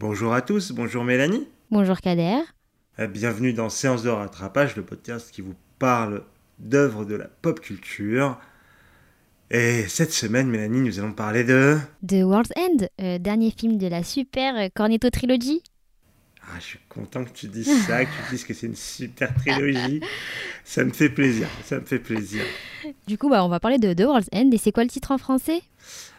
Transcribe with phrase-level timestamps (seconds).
[0.00, 1.46] Bonjour à tous, bonjour Mélanie.
[1.70, 2.38] Bonjour Kader.
[2.98, 6.22] Euh, Bienvenue dans Séance de rattrapage, le podcast qui vous parle
[6.58, 8.38] d'œuvres de la pop culture.
[9.50, 11.76] Et cette semaine, Mélanie, nous allons parler de...
[12.08, 15.62] The World's End, euh, dernier film de la super euh, Cornetto Trilogy.
[16.44, 19.34] Ah, je suis content que tu dises ça, que tu dises que c'est une super
[19.34, 20.00] trilogie.
[20.64, 22.42] ça me fait plaisir, ça me fait plaisir.
[23.06, 24.48] Du coup, bah, on va parler de The World's End.
[24.50, 25.60] Et c'est quoi le titre en français?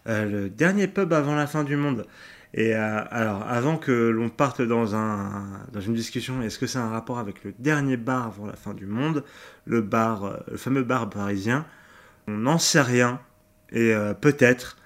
[0.05, 2.05] Euh, le dernier pub avant la fin du monde.
[2.53, 6.79] Et euh, alors, avant que l'on parte dans, un, dans une discussion, est-ce que c'est
[6.79, 9.23] un rapport avec le dernier bar avant la fin du monde,
[9.65, 11.65] le bar, euh, le fameux bar parisien?
[12.27, 13.21] On n'en sait rien.
[13.71, 14.77] Et euh, peut-être.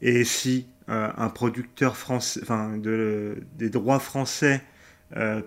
[0.00, 4.62] Et si euh, un producteur français, enfin, de, des droits français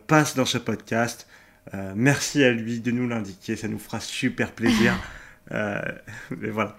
[0.08, 1.28] passe dans ce podcast,
[1.94, 3.58] merci à lui de nous l'indiquer.
[3.58, 4.94] Ça nous fera super plaisir.
[5.52, 6.78] Mais voilà.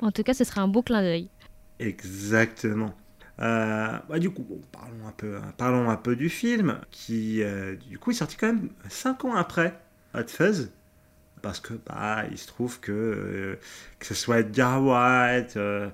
[0.00, 1.28] En tout cas, ce sera un beau clin d'œil.
[1.78, 2.94] Exactement.
[3.40, 4.60] Euh, bah, du coup, bon,
[5.56, 9.34] parlons, un peu, du film, qui euh, du coup est sorti quand même 5 ans
[9.34, 9.78] après
[10.14, 10.70] Hot Fuzz,
[11.42, 13.60] parce que bah, il se trouve que euh,
[13.98, 15.90] que ce soit Edgar White, que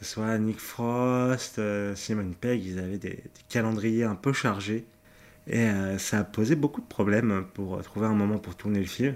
[0.00, 1.60] ce soit Nick Frost,
[1.96, 4.86] Simon Pegg, ils avaient des, calendriers un peu chargés,
[5.48, 9.14] et ça a posé beaucoup de problèmes pour trouver un moment pour tourner le film.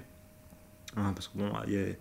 [0.97, 1.95] Hein, parce que bon, on va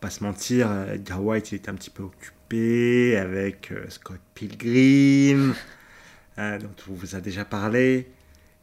[0.00, 5.54] pas se mentir, Edgar White il était un petit peu occupé avec euh, Scott Pilgrim,
[6.38, 8.10] euh, dont on vous a déjà parlé.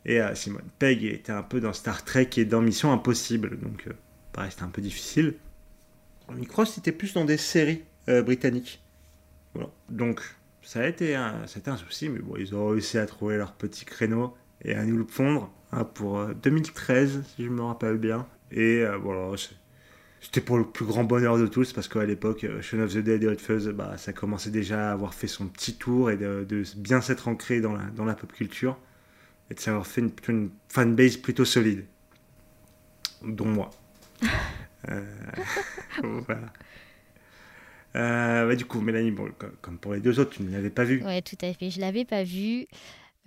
[0.06, 3.88] Et euh, Simon Pegg était un peu dans Star Trek et dans Mission Impossible, donc
[4.32, 5.36] pareil, c'était un peu difficile.
[6.36, 8.82] Nick Frost était plus dans des séries britanniques.
[9.54, 9.70] Voilà.
[9.90, 10.22] Donc
[10.62, 13.54] ça a été un, c'était un souci, mais bon, ils ont réussi à trouver leur
[13.54, 17.98] petit créneau et à nous le fondre hein, pour euh, 2013, si je me rappelle
[17.98, 18.28] bien.
[18.52, 19.56] Et euh, voilà, c'est-
[20.22, 22.98] c'était pour le plus grand bonheur de tous parce qu'à l'époque, euh, Shaun of the
[22.98, 26.18] Dead et Hot Fuzz, bah, ça commençait déjà à avoir fait son petit tour et
[26.18, 28.78] de, de bien s'être ancré dans la, dans la pop culture
[29.50, 31.86] et de s'avoir fait une, une fanbase plutôt solide,
[33.24, 33.70] dont moi.
[34.88, 35.04] Euh,
[36.26, 36.54] voilà.
[37.98, 40.70] Euh, bah, du coup, Mélanie, bon, comme, comme pour les deux autres, tu ne l'avais
[40.70, 41.04] pas vu.
[41.04, 41.70] Ouais, tout à fait.
[41.70, 42.66] Je l'avais pas vu.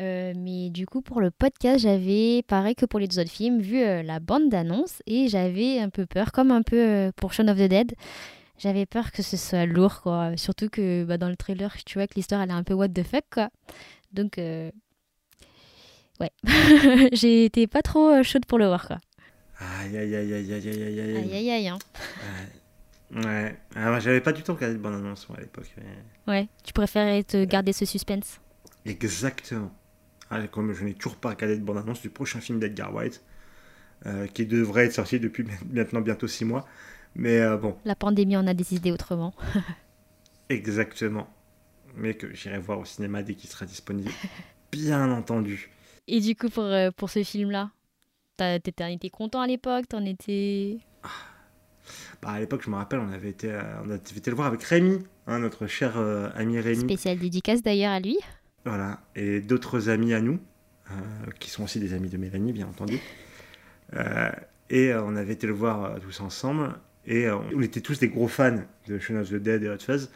[0.02, 3.60] Euh, mais du coup, pour le podcast, j'avais, pareil que pour les deux autres films,
[3.60, 7.32] vu euh, la bande d'annonce et j'avais un peu peur, comme un peu euh, pour
[7.32, 7.94] Shaun of the Dead.
[8.58, 10.36] J'avais peur que ce soit lourd, quoi.
[10.36, 12.88] Surtout que bah, dans le trailer, tu vois que l'histoire, elle est un peu what
[12.88, 13.48] the fuck, quoi.
[14.12, 14.70] Donc, ouais.
[17.12, 18.98] J'ai été pas trop chaude pour le voir, quoi.
[19.58, 21.16] Aïe, aïe, aïe, aïe, aïe, aïe, aïe, aïe.
[21.34, 21.78] Aïe, aïe, hein.
[23.14, 23.24] Ouais.
[23.24, 23.56] Ouais.
[23.76, 25.70] Ah, j'avais pas du tout regardé de bonne annonce moi, à l'époque.
[25.76, 28.40] mais- Ouais, tu préférais te garder ce suspense?
[28.84, 29.70] Exactement.
[30.34, 33.22] Ah, comme je n'ai toujours pas regardé de bande annonce du prochain film d'Edgar White,
[34.06, 36.66] euh, qui devrait être sorti depuis maintenant bientôt 6 mois.
[37.14, 39.34] Mais euh, bon, La pandémie en a décidé autrement.
[40.48, 41.28] exactement.
[41.96, 44.10] Mais que j'irai voir au cinéma dès qu'il sera disponible.
[44.72, 45.70] Bien entendu.
[46.08, 47.70] Et du coup, pour, euh, pour ce film-là,
[48.38, 49.86] t'étais t'étais content à l'époque?
[49.86, 50.78] T'en étais?
[52.22, 53.52] Bah, à l'époque, je me rappelle, on avait été,
[53.84, 56.84] on avait été le voir avec Rémi, hein, notre cher euh, ami Rémi.
[56.84, 58.16] Spécial dédicace d'ailleurs à lui.
[58.64, 60.38] Voilà, et d'autres amis à nous,
[60.90, 60.94] euh,
[61.40, 62.98] qui sont aussi des amis de Mélanie, bien entendu.
[63.96, 64.30] Euh,
[64.70, 66.74] et euh, on avait été le voir euh, tous ensemble,
[67.06, 68.58] et euh, on était tous des gros fans
[68.88, 70.10] de Shaun of the Dead et Hot Fuzz.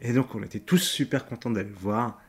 [0.00, 2.20] Et donc on était tous super contents d'aller le voir.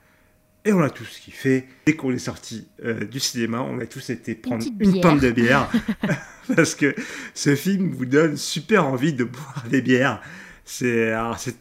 [0.65, 1.67] Et on a tous kiffé.
[1.85, 5.01] Dès qu'on est sorti euh, du cinéma, on a tous été prendre une bière.
[5.01, 5.71] pinte de bière.
[6.55, 6.93] parce que
[7.33, 10.21] ce film vous donne super envie de boire des bières.
[10.65, 11.15] C'est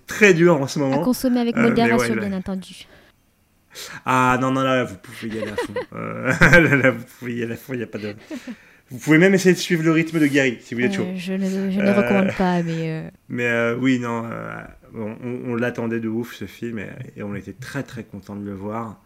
[0.07, 1.03] très dur en ce À moment.
[1.03, 2.21] consommer avec Euh, modération, ouais.
[2.29, 2.87] bien entendu.
[4.07, 5.75] Ah non, non, là, vous pouvez y aller à fond.
[5.95, 8.15] Euh, là, là, vous pouvez y aller à fond, il n'y a pas de...
[8.91, 11.03] Vous pouvez même essayer de suivre le rythme de Gary, si vous êtes chaud.
[11.03, 12.91] Euh, je ne, je ne Euh, recommande pas, mais.
[12.91, 14.25] euh, Mais oui, non,
[14.95, 18.35] on, on- on l'attendait de ouf, ce film, et, et on était très, très contents
[18.37, 18.99] de le voir.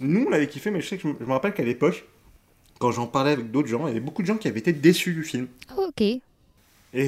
[0.00, 2.04] Nous, on l'avait kiffé, mais je sais que je, me- je me rappelle qu'à l'époque,
[2.78, 4.74] quand j'en parlais avec d'autres gens, il y avait beaucoup de gens qui avaient été
[4.74, 5.46] déçus du film.
[5.78, 6.02] Ok.
[6.02, 6.20] Et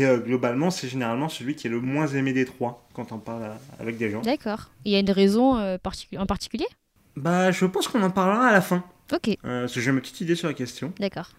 [0.06, 3.44] euh, globalement, c'est généralement celui qui est le moins aimé des trois, quand on parle
[3.44, 4.23] à- avec des gens.
[4.23, 4.71] D'accord.
[4.87, 6.67] Il y a une raison euh, particu- en particulier?
[7.19, 10.00] Bah, je pense qu'on en parlera à la fin, Ok, euh, parce que j'ai ma
[10.00, 10.93] petite idée sur la question.
[10.99, 11.31] d'accord.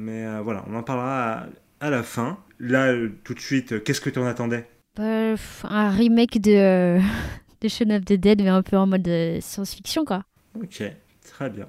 [0.00, 1.46] Mais euh, voilà, on en parlera à,
[1.80, 2.38] à la fin.
[2.58, 4.68] Là, euh, tout de suite, qu'est-ce que tu en attendais?
[4.96, 5.34] Bah,
[5.64, 6.98] un remake de,
[7.60, 9.08] de Shaun of the Dead, mais un peu en mode
[9.40, 10.24] science-fiction, quoi.
[10.54, 10.82] Ok,
[11.22, 11.68] très bien.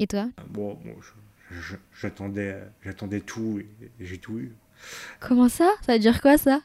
[0.00, 0.28] Et toi?
[0.50, 0.94] Bon, bon,
[2.00, 4.52] j'attendais, j'attendais tout et, et j'ai tout eu.
[5.20, 5.70] Comment ça?
[5.84, 6.60] Ça veut dire quoi, ça?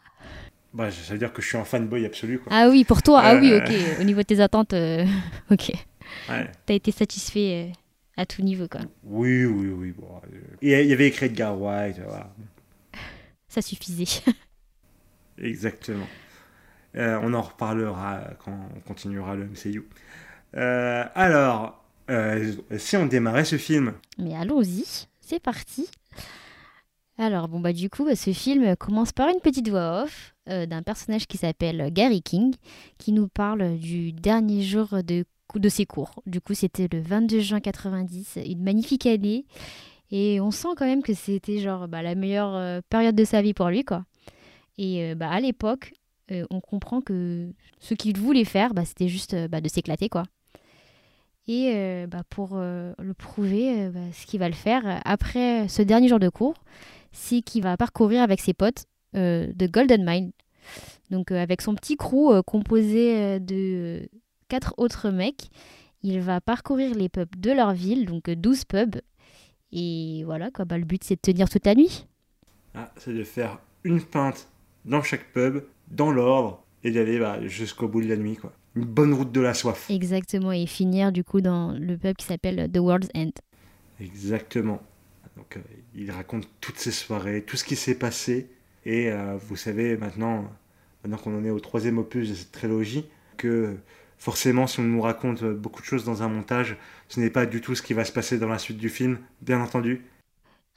[0.74, 2.52] Bah, ça veut dire que je suis un fanboy absolu, quoi.
[2.56, 3.72] Ah oui, pour toi, ah oui, ok.
[4.00, 5.06] Au niveau de tes attentes, euh,
[5.52, 5.72] ok.
[6.30, 6.52] Ouais.
[6.66, 7.74] T'as été satisfait euh,
[8.22, 8.82] à tout niveau, quoi.
[9.04, 9.92] Oui, oui, oui.
[9.92, 12.34] Bon, euh, il y a- il y avait écrit Edgar White, voilà.
[13.48, 14.22] Ça suffisait.
[15.38, 16.08] Exactement.
[16.96, 19.84] Euh, on en reparlera quand on continuera le MCU.
[20.56, 25.88] Euh, alors, euh, si on démarrait ce film Mais allons-y, c'est parti.
[27.18, 30.66] Alors, bon, bah, du coup, bah, ce film commence par une petite voix off euh,
[30.66, 32.54] d'un personnage qui s'appelle Gary King,
[32.98, 35.24] qui nous parle du dernier jour de,
[35.56, 36.12] de ses cours.
[36.26, 39.46] Du coup, c'était le 22 juin 90, une magnifique année.
[40.12, 43.42] Et on sent quand même que c'était genre bah, la meilleure euh, période de sa
[43.42, 44.04] vie pour lui, quoi.
[44.78, 45.94] Et euh, bah, à l'époque,
[46.50, 47.50] on comprend que
[47.80, 50.24] ce qu'il voulait faire, bah, c'était juste bah, de s'éclater, quoi.
[51.48, 56.20] Et bah, pour le prouver, bah, ce qu'il va le faire après ce dernier jour
[56.20, 56.56] de cours,
[57.12, 60.32] c'est qu'il va parcourir avec ses potes de Golden Mine.
[61.10, 64.10] Donc euh, avec son petit crew euh, composé de
[64.48, 65.50] quatre autres mecs,
[66.02, 68.96] il va parcourir les pubs de leur ville, donc 12 pubs.
[69.72, 72.08] Et voilà, quoi, bah, le but c'est de tenir toute la nuit.
[72.76, 74.48] Ah, c'est de faire une pinte
[74.86, 78.36] dans chaque pub, dans l'ordre, et d'aller bah, jusqu'au bout de la nuit.
[78.36, 78.52] quoi.
[78.76, 79.90] Une bonne route de la soif.
[79.90, 83.32] Exactement, et finir du coup dans le pub qui s'appelle The World's End.
[84.00, 84.82] Exactement.
[85.38, 85.62] Donc, euh,
[85.96, 88.50] il raconte toutes ses soirées, tout ce qui s'est passé.
[88.86, 90.52] Et euh, vous savez maintenant,
[91.04, 93.06] maintenant qu'on en est au troisième opus de cette trilogie,
[93.38, 93.76] que
[94.18, 96.78] forcément, si on nous raconte beaucoup de choses dans un montage,
[97.08, 99.20] ce n'est pas du tout ce qui va se passer dans la suite du film,
[99.42, 100.06] bien entendu.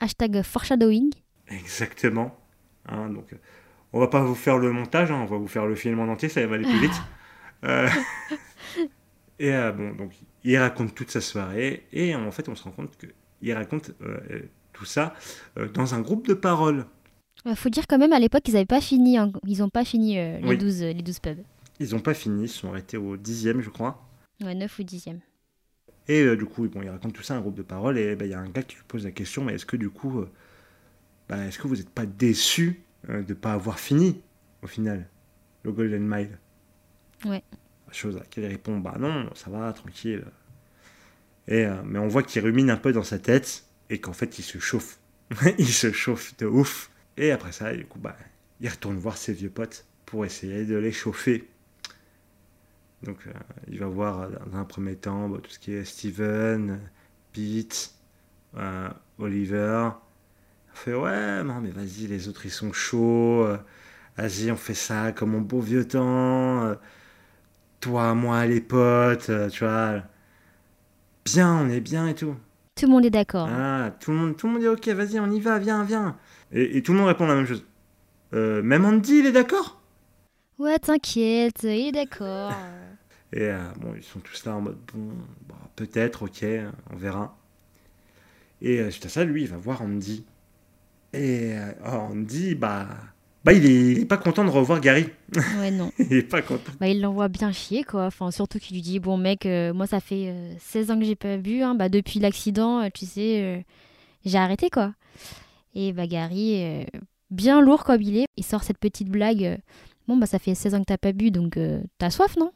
[0.01, 1.11] Hashtag foreshadowing.
[1.49, 2.39] Exactement.
[2.87, 3.35] Hein, donc,
[3.93, 6.09] on va pas vous faire le montage, hein, on va vous faire le film en
[6.09, 6.93] entier, ça va aller plus vite.
[7.65, 7.89] Euh,
[9.39, 10.13] et bon, donc,
[10.45, 13.07] il raconte toute sa soirée, et en fait, on se rend compte que
[13.43, 14.41] il raconte euh,
[14.73, 15.15] tout ça
[15.59, 16.87] euh, dans un groupe de paroles.
[17.47, 19.33] Il faut dire quand même à l'époque ils n'avaient pas fini, hein.
[19.47, 21.39] ils n'ont pas fini euh, les, 12, les 12 pubs.
[21.79, 24.05] Ils n'ont pas fini, ils sont arrêtés au dixième je crois.
[24.43, 25.21] Ouais, 9 ou dixième.
[26.09, 28.31] Et du coup, bon, il raconte tout ça, un groupe de paroles, et ben, il
[28.31, 30.25] y a un gars qui lui pose la question, mais est-ce que du coup,
[31.29, 34.21] bah, est-ce que vous n'êtes pas déçu de ne pas avoir fini,
[34.63, 35.09] au final,
[35.65, 36.39] le Golden Mile?
[37.25, 37.43] Ouais.
[37.91, 40.25] Chose à laquelle il répond, bah non, ça va, tranquille.
[41.49, 44.39] Et, euh, mais on voit qu'il rumine un peu dans sa tête et qu'en fait
[44.39, 44.99] il se chauffe.
[45.59, 46.91] il se chauffe de ouf.
[47.17, 48.17] Et après ça, du coup, bah,
[48.61, 51.49] il retourne voir ses vieux potes pour essayer de les chauffer.
[53.03, 53.33] Donc euh,
[53.69, 56.81] il va voir euh, dans un premier temps bah, tout ce qui est Steven,
[57.33, 57.95] Pete,
[59.19, 59.91] Oliver.
[60.75, 63.47] Il fait ouais, non mais vas-y, les autres ils sont chauds.
[64.17, 66.75] vas-y, on fait ça comme mon beau vieux temps.
[67.81, 70.03] toi, moi, les potes, tu vois
[71.27, 72.37] bien, on est bien et tout.
[72.77, 73.49] Tout le monde est d'accord.
[73.51, 76.17] Ah, tout le monde, tout le monde dit ok, vas-y, on y va, viens, viens.
[76.53, 77.65] Et, tout le monde répond la même chose.
[78.35, 79.81] Euh, même Andy, il est d'accord?
[80.59, 82.53] Ouais, t'inquiète, il est d'accord.
[83.33, 85.13] et euh, bon, ils sont tous là en mode bon,
[85.49, 86.45] bah, peut-être, ok,
[86.93, 87.37] on verra.
[88.63, 90.25] Et euh, suite à ça, lui, il va voir Andy.
[91.13, 91.55] Et
[91.85, 92.89] oh, Andy, bah,
[93.47, 95.07] bah, il est, pas content de revoir Gary.
[95.61, 95.93] Ouais, non.
[96.01, 96.73] il est pas content.
[96.81, 98.07] Bah, il l'envoie bien chier, quoi.
[98.07, 101.05] Enfin, surtout qu'il lui dit Bon, mec, euh, moi, ça fait 16 euh, ans que
[101.05, 101.63] j'ai pas bu.
[101.63, 101.77] Hein.
[101.77, 103.65] Bah, depuis l'accident, euh, tu sais,
[104.25, 104.95] j'ai arrêté, quoi.
[105.79, 106.87] Et bah, Gary,
[107.31, 109.59] bien lourd comme il est, il sort cette petite blague
[110.09, 111.59] Bon, bah, ça fait 16 ans que t'as pas bu, donc
[111.99, 112.53] t'as soif, non?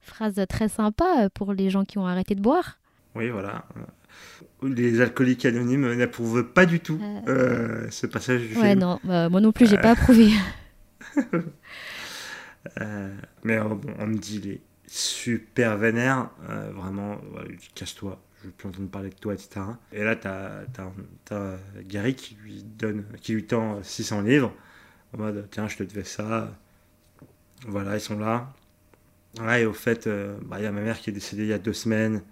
[0.00, 2.78] Phrase très sympa pour les gens qui ont arrêté de boire.
[3.14, 3.64] Oui, voilà
[4.62, 7.20] les alcooliques anonymes n'approuvent pas du tout euh.
[7.28, 10.30] Euh, ce passage du ouais, non, bah, moi non plus, j'ai pas approuvé.
[12.80, 16.30] Euh, mais bon, on me dit, il est super vénère,
[16.72, 17.18] vraiment,
[17.74, 19.60] casse-toi, je veux plus entendre parler de toi, etc.
[19.92, 20.64] Et là, t'as
[21.30, 24.52] as, Gary qui lui, donne, qui lui tend 600 livres,
[25.14, 26.56] en mode, tiens, je te devais ça.
[27.66, 28.52] Voilà, ils sont là.
[29.40, 30.08] Ouais, et au fait,
[30.42, 32.22] bah, il y a ma mère qui est décédée il y a deux semaines.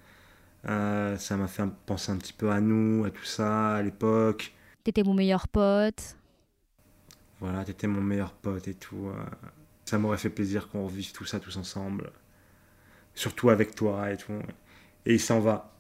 [0.69, 4.53] Euh, ça m'a fait penser un petit peu à nous, à tout ça, à l'époque.
[4.85, 6.17] T'étais mon meilleur pote.
[7.41, 9.09] Voilà, t'étais mon meilleur pote et tout.
[9.09, 9.25] Euh.
[9.85, 12.13] ça m'aurait fait plaisir qu'on revive tout ça tous ensemble.
[13.15, 14.41] Surtout avec toi et tout.
[15.07, 15.72] Et il s'en va.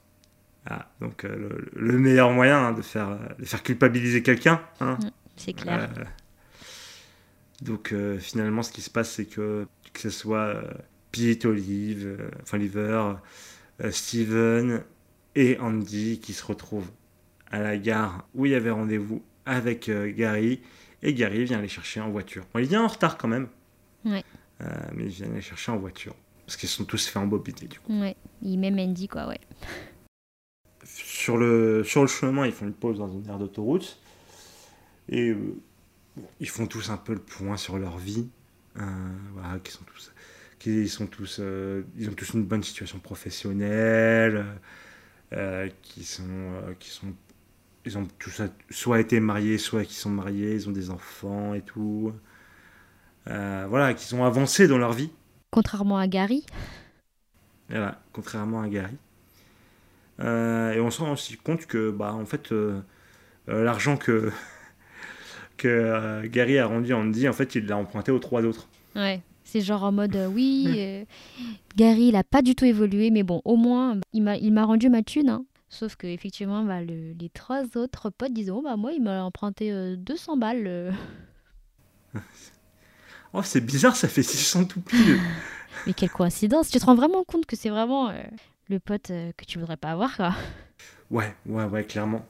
[0.66, 4.60] Ah, donc euh, le, meilleur moyen hein, de, faire, de faire culpabiliser quelqu'un.
[4.80, 4.98] Hein.
[5.02, 5.90] Mm, c'est clair.
[7.62, 10.62] donc finalement, ce qui se passe, c'est que que ce soit
[11.10, 13.14] Pete, Olive, enfin Oliver,
[13.82, 14.82] euh, Steven
[15.34, 16.90] et Andy qui se retrouvent
[17.50, 20.60] à la gare où il y avait rendez-vous avec euh, Gary.
[21.02, 22.44] Et Gary vient les chercher en voiture.
[22.54, 23.48] il vient en retard quand même.
[24.04, 24.22] Ouais.
[24.60, 26.14] Euh, mais il vient les chercher en voiture.
[26.46, 28.00] Parce qu'ils sont tous fait embobiner du coup.
[28.00, 28.16] Ouais.
[28.42, 29.40] Il même Andy quoi, ouais.
[31.22, 33.98] Sur le, sur le chemin, ils font une pause dans une aire d'autoroute.
[35.08, 35.34] Et
[36.40, 38.28] ils font tous un peu le point sur leur vie.
[38.74, 40.12] voilà, qui sont tous
[40.62, 44.46] qui sont tous, euh, ils ont tous une bonne situation professionnelle,
[45.32, 47.12] euh, qui sont, euh, qui sont,
[47.84, 51.62] ils ont tous soit été mariés, soit qui sont mariés, ils ont des enfants et
[51.62, 52.12] tout,
[53.26, 55.10] voilà, qui sont avancés dans leur vie.
[55.50, 56.46] Contrairement à Gary.
[57.68, 58.96] Voilà, contrairement à Gary.
[60.20, 62.80] Euh, et on se rend aussi compte que, bah, en fait, euh,
[63.48, 64.30] euh, l'argent que,
[65.56, 68.68] que Gary a rendu à Andy, en fait, il l'a emprunté aux trois autres.
[68.96, 69.20] Ouais.
[69.44, 71.04] C'est genre en mode, euh, oui, euh,
[71.76, 74.64] Gary, il a pas du tout évolué, mais bon, au moins, il m'a, il m'a
[74.64, 75.28] rendu ma thune.
[75.28, 75.44] hein.
[75.68, 79.22] Sauf que effectivement, bah, le- les trois autres potes disent, oh, bah, moi, il m'a
[79.24, 80.94] emprunté euh, 200 balles.
[83.34, 85.18] Oh, c'est bizarre, ça fait 600 tout pile.
[85.86, 88.10] Mais quelle coïncidence Tu te rends vraiment compte que c'est vraiment
[88.68, 90.34] le pote euh, que tu voudrais pas avoir, quoi.
[91.10, 92.26] ouais, ouais, ouais, clairement.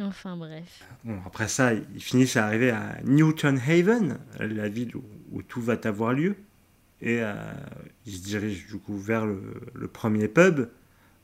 [0.00, 0.82] Enfin, bref.
[1.04, 5.60] Bon, après ça, ils finissent à arriver à Newton Haven, la ville où, où tout
[5.62, 6.36] va avoir lieu.
[7.00, 7.34] Et euh,
[8.06, 9.40] ils se dirigent du coup vers le,
[9.74, 10.68] le premier pub,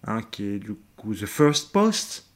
[0.05, 2.27] hein, qui est du coup The First Post.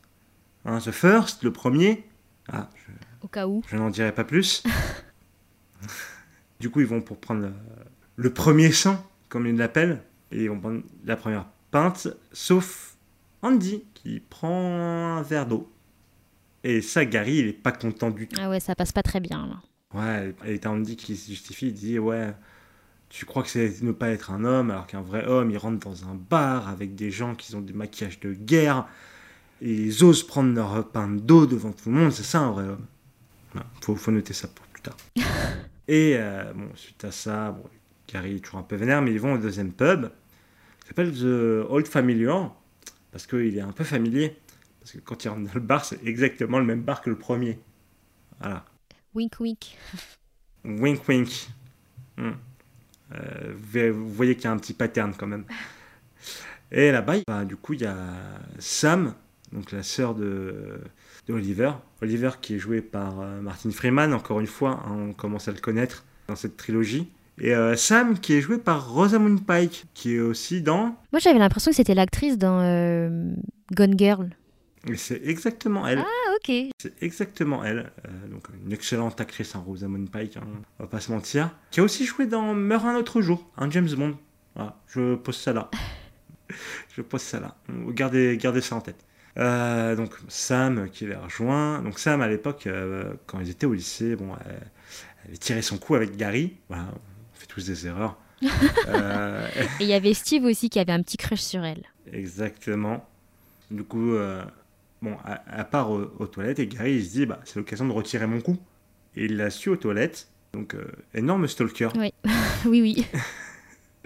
[0.65, 2.05] Hein, the First, le premier.
[2.49, 3.63] Ah, je, Au cas où.
[3.69, 4.65] je n'en dirai pas plus.
[6.61, 7.53] du coup, ils vont pour prendre le,
[8.17, 10.03] le premier sang, comme ils l'appellent.
[10.33, 11.47] Et ils vont prendre la première
[12.33, 12.97] sauf
[13.43, 15.71] Andy, qui prend un verre d'eau.
[16.63, 18.41] Et ça, Gary, il est pas content du tout.
[18.41, 19.61] Ah ouais, ça passe pas très bien, là.
[19.93, 22.35] Ouais, et t'as Andy qui se justifie, il dit Ouais,
[23.11, 25.79] tu crois que c'est ne pas être un homme, alors qu'un vrai homme, il rentre
[25.79, 28.87] dans un bar avec des gens qui ont des maquillages de guerre,
[29.61, 32.65] et ils osent prendre leur pain d'eau devant tout le monde, c'est ça un vrai
[32.65, 32.87] homme.
[33.83, 34.97] Faut, faut noter ça pour plus tard.
[35.87, 37.63] et euh, bon, suite à ça, bon,
[38.09, 40.07] Gary est toujours un peu vénère, mais ils vont au deuxième pub,
[40.85, 42.55] qui s'appelle The Old Familiar,
[43.11, 44.37] parce qu'il est un peu familier.
[44.81, 47.17] Parce que quand il rentre dans le bar, c'est exactement le même bar que le
[47.17, 47.59] premier.
[48.39, 48.67] Voilà.
[49.15, 49.79] Wink, wink.
[50.63, 51.49] Wink wink.
[52.19, 52.33] Hmm.
[53.15, 55.47] Euh, vous voyez qu'il y a un petit pattern quand même.
[56.71, 57.97] Et là-bas, bah, du coup, il y a
[58.59, 59.15] Sam,
[59.53, 60.81] donc la sœur de,
[61.27, 61.73] de Oliver.
[62.03, 65.53] Oliver qui est joué par euh, Martin Freeman, encore une fois, hein, on commence à
[65.53, 67.11] le connaître dans cette trilogie.
[67.39, 70.97] Et euh, Sam qui est joué par Rosamund Pike, qui est aussi dans...
[71.13, 73.35] Moi, j'avais l'impression que c'était l'actrice dans euh,
[73.73, 74.31] Gone Girl.
[74.97, 76.01] C'est exactement elle.
[76.01, 76.55] Ah, ok.
[76.79, 77.91] C'est exactement elle.
[78.07, 80.47] Euh, donc une excellente actrice, hein, Rosamund Pike, hein,
[80.79, 81.51] on va pas se mentir.
[81.71, 84.17] Qui a aussi joué dans Meurt un autre jour, un James Bond.
[84.55, 85.71] Voilà, je pose ça là.
[86.97, 87.57] je pose ça là.
[87.89, 89.05] Gardez, gardez ça en tête.
[89.37, 91.81] Euh, donc Sam qui les rejoint.
[91.83, 94.61] Donc Sam à l'époque, euh, quand ils étaient au lycée, bon, elle,
[95.23, 96.57] elle avait tiré son coup avec Gary.
[96.69, 96.89] Voilà,
[97.55, 98.17] tous des erreurs.
[98.89, 99.49] Euh,
[99.81, 101.85] Et il y avait Steve aussi qui avait un petit crush sur elle.
[102.13, 103.07] Exactement.
[103.71, 104.45] Du coup, euh,
[105.01, 107.87] bon, à, à part aux, aux toilettes, et Gary il se dit, bah, c'est l'occasion
[107.87, 108.59] de retirer mon coup.
[109.17, 110.29] Et il la suit aux toilettes.
[110.53, 110.85] Donc, euh,
[111.15, 111.89] énorme stalker.
[111.97, 112.13] oui,
[112.83, 113.07] oui.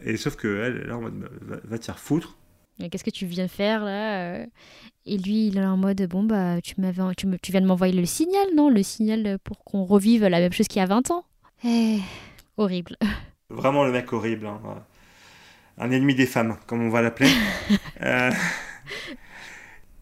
[0.04, 2.36] Et sauf que elle, elle est là en mode, bah, va, va te faire foutre.
[2.90, 4.46] Qu'est-ce que tu viens faire là
[5.04, 7.66] Et lui, il est en mode bon bah tu m'avais, tu, me- tu viens de
[7.66, 8.70] m'envoyer le signal, non?
[8.70, 11.24] Le signal pour qu'on revive la même chose qu'il y a 20 ans.
[11.64, 11.98] Eh,
[12.56, 12.96] horrible.
[13.50, 14.46] Vraiment le mec horrible.
[14.46, 14.60] hein.
[15.78, 17.30] Un ennemi des femmes, comme on va l'appeler.
[18.00, 18.30] Euh,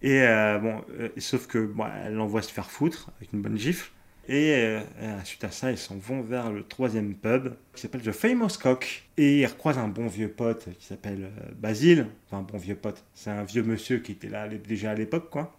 [0.03, 3.57] et euh, bon, euh, sauf que bon, elle l'envoie se faire foutre avec une bonne
[3.57, 3.91] gifle.
[4.29, 4.81] Et euh,
[5.25, 9.09] suite à ça, ils s'en vont vers le troisième pub qui s'appelle The Famous Cock.
[9.17, 12.09] Et ils recroisent un bon vieux pote qui s'appelle Basile.
[12.27, 13.03] Enfin, un bon vieux pote.
[13.15, 15.57] C'est un vieux monsieur qui était là déjà à l'époque, quoi.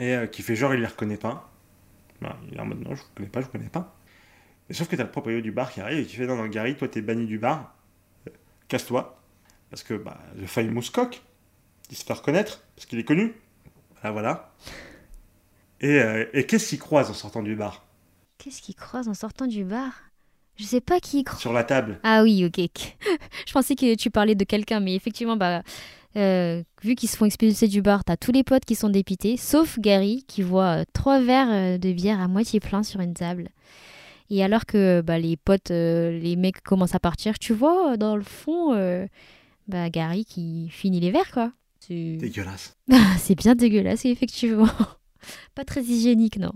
[0.00, 1.52] Et qui fait genre, il les reconnaît pas.
[2.20, 3.95] Voilà, il est en mode non, je vous connais pas, je vous connais pas.
[4.70, 6.76] Sauf que t'as le proprio du bar qui arrive et qui fait non, non, Gary,
[6.76, 7.74] toi t'es banni du bar.
[8.26, 8.32] Euh,
[8.68, 9.20] Casse-toi.
[9.70, 11.22] Parce que bah, The Famous Cock,
[11.90, 13.34] il se fait reconnaître parce qu'il est connu.
[13.94, 14.52] Voilà, voilà.
[15.80, 17.84] Et, euh, et qu'est-ce qu'il croise en sortant du bar?
[18.38, 19.92] Qu'est-ce qu'il croise en sortant du bar?
[20.56, 21.40] Je sais pas qui il croise.
[21.40, 22.00] Sur la table.
[22.02, 22.58] Ah oui, ok.
[23.46, 25.62] Je pensais que tu parlais de quelqu'un, mais effectivement, bah,
[26.16, 29.36] euh, vu qu'ils se font expulser du bar, t'as tous les potes qui sont dépités,
[29.36, 33.50] sauf Gary qui voit euh, trois verres de bière à moitié pleins sur une table.
[34.30, 37.96] Et alors que bah, les potes, euh, les mecs commencent à partir, tu vois euh,
[37.96, 39.06] dans le fond euh,
[39.68, 41.52] bah, Gary qui finit les verres, quoi.
[41.80, 42.76] C'est Dégueulasse.
[43.18, 44.68] c'est bien dégueulasse, effectivement.
[45.54, 46.52] Pas très hygiénique, non.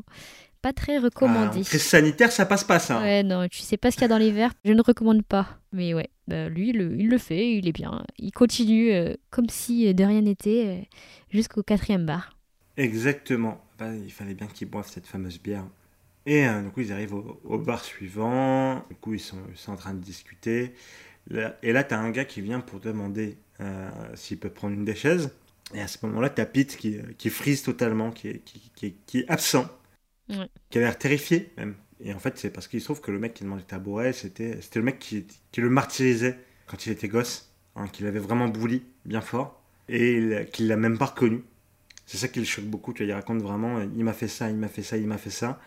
[0.62, 1.62] Pas très Ah, recommandé.
[1.62, 3.00] crise sanitaire, ça passe pas ça.
[3.00, 5.24] Ouais, non, tu sais pas ce qu'il y a dans les verres, je ne recommande
[5.24, 5.58] pas.
[5.72, 8.04] Mais ouais, bah, lui, il le, il le fait, il est bien.
[8.18, 10.88] Il continue euh, comme si de rien n'était
[11.30, 12.36] jusqu'au quatrième bar.
[12.76, 13.58] Exactement.
[13.78, 15.64] Bah, il fallait bien qu'ils boivent cette fameuse bière.
[16.26, 18.84] Et euh, du coup, ils arrivent au, au bar suivant.
[18.90, 20.74] Du coup, ils sont, ils sont en train de discuter.
[21.28, 24.74] Là- et là, tu as un gars qui vient pour demander euh, s'il peut prendre
[24.74, 25.32] une des chaises.
[25.74, 28.86] Et à ce moment-là, tu as Pete qui, qui frise totalement, qui est, qui, qui
[28.88, 29.66] est- qui est absent,
[30.70, 31.74] qui a l'air terrifié même.
[32.02, 34.12] Et en fait, c'est parce qu'il se trouve que le mec qui demandait le tabouret,
[34.12, 38.18] c'était c'était le mec qui, qui le martyrisait quand il était gosse, hein, qu'il avait
[38.20, 41.42] vraiment bouli bien fort, et il- qu'il l'a même pas reconnu.
[42.06, 44.50] C'est ça qui le choque beaucoup, tu vois, il raconte vraiment, il m'a fait ça,
[44.50, 45.60] il m'a fait ça, il m'a fait ça.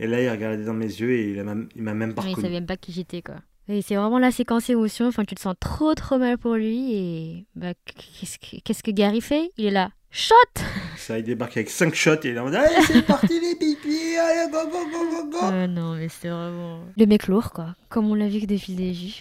[0.00, 2.28] Et là, il regardait dans mes yeux et il a même- m'a même pas Ouais,
[2.28, 2.46] il reconnu.
[2.46, 3.36] savait même pas qui j'étais, quoi.
[3.70, 6.94] Et c'est vraiment la séquence émotion, enfin, tu te sens trop trop mal pour lui
[6.94, 9.50] et bah, qu'est-ce que, qu'est-ce que Gary fait?
[9.58, 9.90] Il est là.
[10.10, 10.34] Shot
[10.96, 13.54] Ça, il débarque avec 5 shots et il est en mode Allez, c'est parti les
[13.56, 16.80] pipis, allez, go, go, go, go, go Ah non, mais c'est vraiment.
[16.96, 17.76] Le mec lourd, quoi.
[17.90, 19.12] Comme on l'a vu que depuis le début.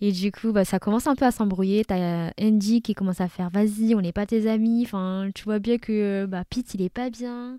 [0.00, 1.84] Et du coup, bah, ça commence un peu à s'embrouiller.
[1.84, 4.82] T'as euh, Andy qui commence à faire Vas-y, on n'est pas tes amis.
[4.86, 7.58] Enfin, tu vois bien que bah, Pete, il est pas bien.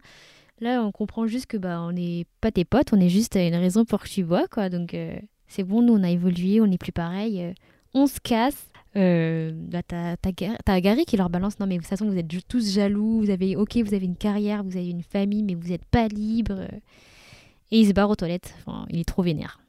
[0.61, 3.55] Là, on comprend juste que bah, on n'est pas tes potes, on est juste une
[3.55, 4.69] raison pour que tu vois, quoi.
[4.69, 5.15] Donc, euh,
[5.47, 7.41] c'est bon, nous, on a évolué, on n'est plus pareil.
[7.43, 7.53] euh,
[7.93, 8.67] on se casse.
[8.95, 12.07] Euh, bah, t'as, t'as Gar- t'as Gary qui leur balance Non, mais de toute façon,
[12.09, 13.21] vous êtes tous jaloux.
[13.21, 16.07] Vous avez, ok, vous avez une carrière, vous avez une famille, mais vous n'êtes pas
[16.07, 16.61] libre.
[17.71, 18.53] Et il se barre aux toilettes.
[18.89, 19.59] Il est trop vénère.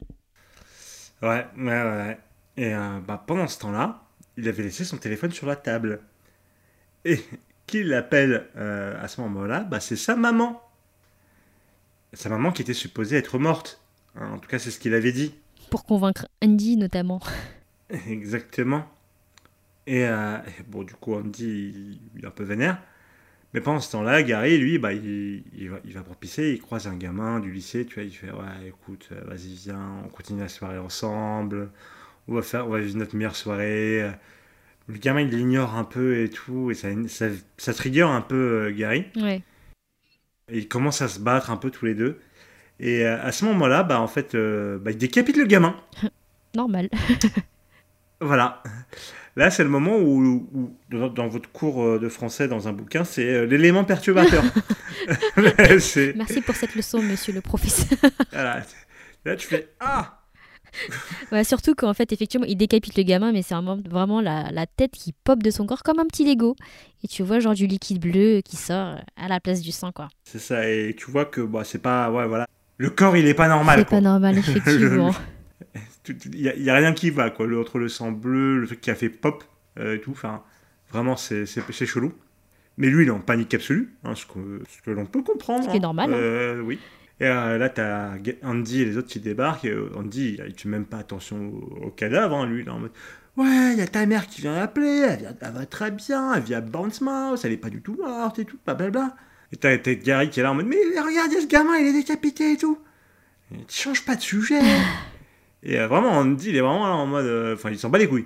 [1.22, 2.18] Ouais, ouais, ouais.
[2.56, 4.02] Et euh, bah, pendant ce temps-là,
[4.36, 6.00] il avait laissé son téléphone sur la table.
[7.04, 7.20] Et
[7.66, 10.61] qui l'appelle euh, à ce moment-là bah, C'est sa maman.
[12.12, 13.80] Sa maman qui était supposée être morte.
[14.16, 15.34] Hein, en tout cas, c'est ce qu'il avait dit.
[15.70, 17.20] Pour convaincre Andy, notamment.
[18.08, 18.84] Exactement.
[19.86, 22.80] Et euh, et bon, du coup, Andy, il, est un peu vénère.
[23.54, 26.60] Mais pendant ce temps-là, Gary, lui, bah, il, il va, il va pour pisser, il
[26.60, 30.08] croise un gamin du lycée, tu vois, il fait Ouais, écoute, euh, vas-y, viens, on
[30.08, 31.70] continue la soirée ensemble,
[32.28, 34.10] on va, faire, on va vivre notre meilleure soirée.
[34.88, 37.26] Le gamin, il l'ignore un peu et tout, et ça, ça,
[37.56, 39.06] ça trigger un peu euh, Gary.
[39.16, 39.42] Ouais.
[40.48, 42.20] Et ils commencent à se battre un peu tous les deux.
[42.80, 45.76] Et euh, à ce moment-là, bah, en fait, euh, bah, il décapite le gamin.
[46.54, 46.88] Normal.
[48.24, 48.62] Voilà.
[49.34, 53.02] Là, c'est le moment où, où, dans, votre cours euh, de français, dans un bouquin,
[53.02, 54.44] c'est euh, l'élément perturbateur.
[55.36, 57.98] Merci pour cette leçon, monsieur le professeur.
[58.30, 58.62] voilà.
[59.24, 60.21] Là, tu fais Ah
[61.32, 63.54] Ouais, surtout qu'en fait, effectivement, il décapite le gamin, mais c'est
[63.88, 66.56] vraiment la, la tête qui pop de son corps comme un petit Lego.
[67.04, 70.08] Et tu vois, genre, du liquide bleu qui sort à la place du sang, quoi.
[70.24, 72.10] C'est ça, et tu vois que bah, c'est pas.
[72.10, 72.46] Ouais, voilà.
[72.78, 73.78] Le corps, il est pas normal.
[73.80, 75.14] C'est pas normal, effectivement.
[76.08, 77.46] Il y, a- rien qui va, quoi.
[77.46, 79.44] Le, entre le sang bleu, le truc qui a fait pop,
[79.78, 80.10] euh, et tout.
[80.10, 80.42] Enfin,
[80.90, 82.12] vraiment, c'est, chelou.
[82.78, 85.64] Mais lui, il est en panique absolue, hein, ce que, ce que l'on peut comprendre.
[85.64, 85.82] Ce qui est hein.
[85.82, 86.16] normal, hein.
[86.16, 86.78] Euh, oui.
[87.22, 89.64] Et euh, là, t'as Ga- Andy et les autres qui débarquent.
[89.64, 92.34] Et, euh, Andy, il fait même pas attention au, au cadavre.
[92.36, 92.90] hein, lui, est en mode
[93.36, 95.06] Ouais, il y a ta mère qui vient l'appeler.
[95.08, 96.34] Elle, vient- elle va très bien.
[96.34, 97.40] Elle vient à Bounce Mouse.
[97.44, 98.58] Elle est pas du tout morte et tout.
[98.66, 99.14] Blablabla.
[99.52, 102.52] Et t'as, Gary qui est là en mode Mais regardez ce gamin, il est décapité
[102.52, 102.78] et tout.
[103.54, 104.60] Et tu changes pas de sujet.
[105.62, 107.26] et euh, vraiment, Andy, il est vraiment là en mode.
[107.26, 108.24] euh, Enfin, il s'en bat les couilles.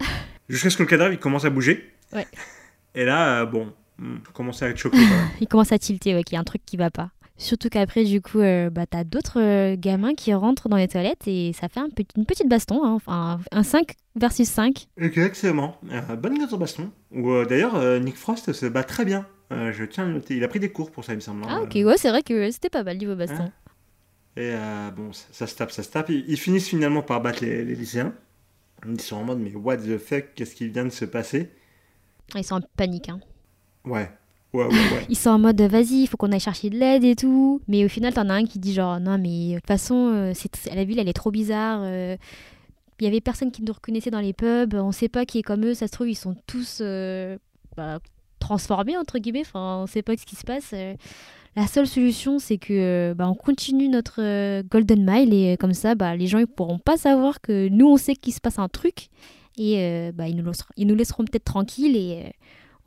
[0.48, 1.92] Jusqu'à ce que le cadavre il commence à bouger.
[2.14, 2.26] Ouais.
[2.94, 4.96] Et là, euh, bon, hmm, commence à être choqué.
[5.40, 7.10] Il commence à tilter, ouais, qu'il y a un truc qui va pas.
[7.38, 11.26] Surtout qu'après, du coup, euh, bah, t'as d'autres euh, gamins qui rentrent dans les toilettes
[11.28, 14.88] et ça fait un petit- une petite baston, hein, enfin, un 5 versus 5.
[14.96, 15.76] Exactement.
[15.90, 16.90] Euh, bonne guerre baston.
[17.14, 19.26] Euh, d'ailleurs, Nick Frost se bat très bien.
[19.50, 20.36] Je tiens à le noter.
[20.36, 21.44] Il a pris des cours pour ça, il me semble.
[21.44, 21.48] hein.
[21.50, 23.44] Ah, ok, ouais, c'est vrai que c'était pas mal niveau baston.
[23.44, 23.52] Hein
[24.36, 24.52] Et
[24.96, 26.08] bon, ça, ça se tape, ça se tape.
[26.08, 28.12] Ils, ils finissent finalement par battre les, les lycéens.
[28.86, 31.50] Ils sont en mode, mais what the fuck, qu'est-ce qui vient de se passer?
[32.34, 33.20] Ils sont en panique, hein.
[33.84, 34.10] Ouais.
[35.08, 37.60] Ils sont en mode vas-y, il faut qu'on aille chercher de l'aide et tout.
[37.68, 40.32] Mais au final, t'en as un qui dit genre non, mais de toute façon, euh,
[40.74, 41.80] la ville elle est trop bizarre.
[41.82, 42.16] euh,
[43.00, 44.74] Il y avait personne qui nous reconnaissait dans les pubs.
[44.74, 45.74] On sait pas qui est comme eux.
[45.74, 47.36] Ça se trouve, ils sont tous euh,
[47.76, 47.98] bah,
[48.38, 49.42] transformés entre guillemets.
[49.42, 50.70] Enfin, on sait pas ce qui se passe.
[50.72, 50.94] euh.
[51.58, 55.56] La seule solution, c'est que euh, bah, on continue notre euh, Golden Mile et euh,
[55.56, 58.40] comme ça, bah, les gens ils pourront pas savoir que nous on sait qu'il se
[58.40, 59.08] passe un truc
[59.56, 60.36] et euh, ils,
[60.86, 62.28] nous laisseront, peut-être tranquilles euh,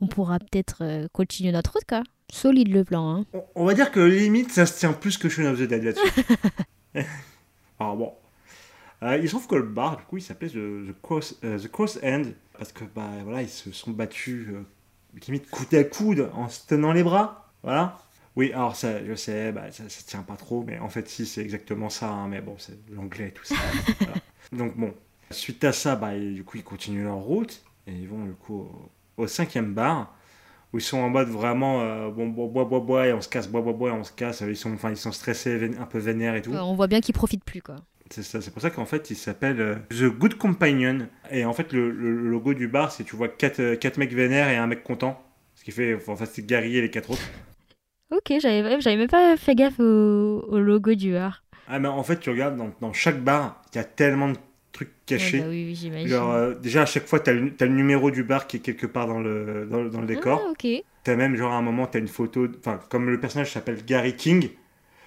[0.00, 2.02] on pourra peut-être euh, continuer notre route quoi.
[2.32, 3.16] Solide le plan.
[3.16, 3.24] Hein.
[3.32, 5.82] On, on va dire que limite, ça se tient plus que Shaun of the Dead
[5.82, 6.22] là-dessus.
[7.80, 8.12] Alors bon.
[9.02, 11.58] Euh, il se trouve que le bar, du coup, il s'appelait The, the Cross, euh,
[11.58, 12.24] The Cross End.
[12.52, 14.62] Parce que, bah, voilà, ils se sont battus euh,
[15.26, 17.50] limite coude à coude en se tenant les bras.
[17.62, 17.98] Voilà.
[18.36, 21.26] Oui, alors ça, je sais, bah, ça, ça tient pas trop, mais en fait, si,
[21.26, 22.10] c'est exactement ça.
[22.10, 23.54] hein, mais bon, c'est l'anglais, tout ça.
[24.00, 24.14] voilà.
[24.52, 24.94] Donc bon,
[25.30, 27.62] suite à ça, bah, et du coup, ils continuent leur route.
[27.86, 30.14] Et ils vont, du coup, au, au cinquième bar
[30.72, 33.48] où ils sont en mode vraiment euh, bon bois bois bois et on se casse
[33.48, 35.98] bois bois bois et on se casse ils sont enfin ils sont stressés un peu
[35.98, 37.76] vénères et tout Ouais, on voit bien qu'ils profitent plus quoi.
[38.10, 41.52] c'est ça c'est pour ça qu'en fait il s'appelle euh, The Good Companion et en
[41.52, 44.66] fait le, logo du bar c'est tu vois quatre, euh, quatre mecs vénères et un
[44.68, 45.20] mec content
[45.56, 47.22] ce qui fait enfin c'est Gary et les quatre autres
[48.12, 51.44] Ok, j'avais j'avais même pas fait gaffe au, au logo du bar.
[51.68, 54.36] ah mais en fait tu regardes dans, dans chaque bar il y a tellement de
[54.86, 56.08] trucs cachés bah oui, oui, j'imagine.
[56.08, 58.86] Genre, euh, déjà à chaque fois le, t'as le numéro du bar qui est quelque
[58.86, 60.66] part dans le, dans, le- dans le décor Ah, ok.
[61.02, 62.46] T'as même, genre, à un moment, t'as une photo.
[62.58, 64.50] Enfin, comme le personnage s'appelle Gary King,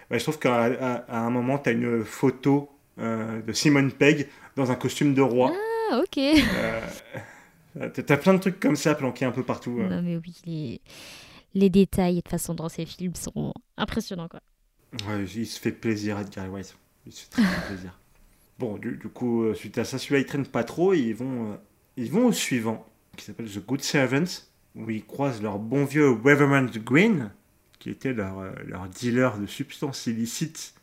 [0.10, 4.28] bah, je trouve qu'à à- à un moment, t'as une photo euh, de Simon Pegg
[4.56, 5.52] dans un costume de roi.
[5.92, 6.18] Ah, ok.
[7.80, 9.78] Euh, t'as plein de trucs comme ça planqués un peu partout.
[9.80, 9.90] euh.
[9.90, 10.82] Non, mais oui, les,
[11.56, 14.42] les détails de toute façon dans ces films sont impressionnants quoi.
[15.08, 16.76] Ouais, il se fait plaisir à Gary White.
[17.06, 18.00] Il se fait très très plaisir.
[18.60, 20.94] Bon, du, du coup, euh, suite à ça, celui-là, il traîne pas trop.
[20.94, 21.56] Et ils vont, euh,
[21.98, 22.86] ils vont au suivant,
[23.18, 24.44] qui s'appelle The Good Servants.
[24.76, 27.32] où ils croisent leur bon vieux Reverend Green,
[27.80, 30.74] qui était leur, euh, leur dealer de substances illicites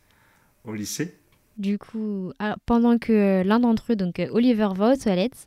[0.63, 1.17] au lycée.
[1.57, 5.45] Du coup, alors, pendant que l'un d'entre eux, donc Oliver, va aux toilettes,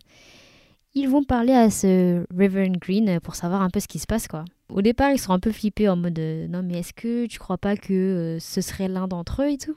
[0.95, 4.29] ils vont parler à ce Reverend Green pour savoir un peu ce qui se passe,
[4.29, 4.45] quoi.
[4.69, 7.59] Au départ, ils sont un peu flippés en mode non, mais est-ce que tu crois
[7.59, 9.77] pas que ce serait l'un d'entre eux et tout?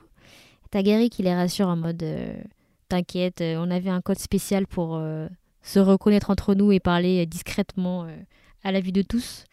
[0.72, 2.34] T'as Gary qui les rassure en mode euh,
[2.90, 5.28] t'inquiète, euh, on avait un code spécial pour euh,
[5.62, 8.08] se reconnaître entre nous et parler discrètement
[8.64, 9.46] à la vue de tous.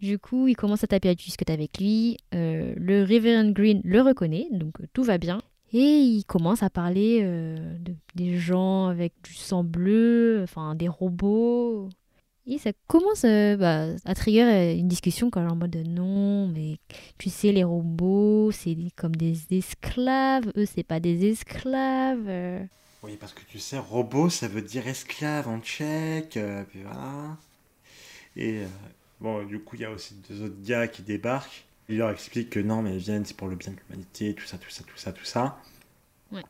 [0.00, 2.18] Du coup, il commence à taper à discute avec lui.
[2.32, 5.40] Le Reverend Green le reconnaît, donc tout va bien.
[5.72, 11.88] Et il commence à parler de- des gens avec du sang bleu, enfin des robots.
[12.46, 16.78] Et ça commence euh, bah, à trigger euh, une discussion quand en mode non, mais
[17.18, 22.68] tu sais, les robots, c'est comme des esclaves, eux, c'est pas des esclaves.
[23.04, 27.36] Oui, parce que tu sais, robot, ça veut dire esclave en tchèque, euh, puis voilà.
[28.36, 28.66] Et euh,
[29.20, 31.66] bon, du coup, il y a aussi deux autres gars qui débarquent.
[31.88, 34.46] Ils leur expliquent que non, mais ils viennent, c'est pour le bien de l'humanité, tout
[34.46, 35.60] ça, tout ça, tout ça, tout ça.
[36.32, 36.44] Ouais.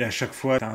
[0.00, 0.66] Et à chaque fois, t'en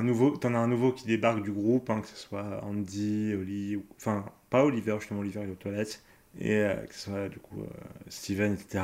[0.53, 4.23] as un nouveau qui débarque du groupe, hein, que ce soit Andy, Oli, ou- enfin,
[4.51, 6.03] pas Oliver, justement, Oliver il est aux toilettes,
[6.39, 7.67] et euh, que ce soit, du coup, euh,
[8.07, 8.83] Steven, etc.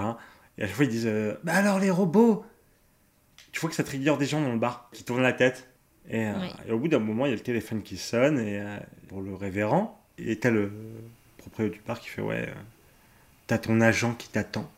[0.57, 2.43] Et à chaque fois, ils disent euh, Bah alors, les robots
[3.51, 5.69] Tu vois que ça trigger des gens dans le bar qui tournent la tête.
[6.09, 6.25] Et,
[6.67, 8.63] et au bout d'un moment, il y a le téléphone qui sonne et,
[9.07, 10.03] pour le révérend.
[10.17, 10.71] Et t'as le
[11.37, 12.49] propriétaire du bar qui fait Ouais,
[13.45, 14.69] t'as ton agent qui t'attend.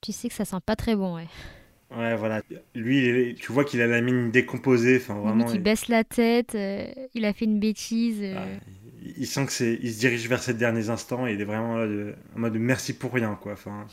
[0.00, 1.28] Tu sais que ça sent pas très bon, ouais.
[1.96, 2.42] Ouais, voilà.
[2.74, 4.96] Lui, tu vois qu'il a la mine décomposée.
[4.96, 5.50] Enfin, vraiment.
[5.50, 8.20] Il il, baisse la tête, euh, il a fait une bêtise.
[8.22, 8.34] euh.
[8.34, 8.60] ouais,
[9.02, 9.78] il- il sent que c'est.
[9.82, 12.54] Il se dirige vers ses derniers instants et il est vraiment là de- en mode
[12.56, 13.52] merci pour rien, quoi.
[13.52, 13.86] Enfin.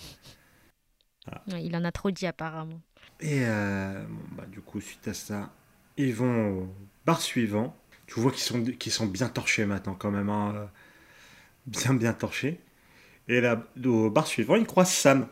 [1.48, 2.82] Ouais, il en a trop dit apparemment.
[3.20, 5.52] Et euh, bon, bah, du coup, suite à ça,
[5.98, 6.68] ils vont au
[7.06, 7.76] bar suivant.
[8.08, 10.30] Tu vois qu'ils sont, qu'ils sont bien torchés maintenant, quand même.
[10.30, 10.70] hein,
[11.66, 12.60] Bien, bien torchés.
[13.30, 15.28] Et là, au bar suivant, ils croisent Sam.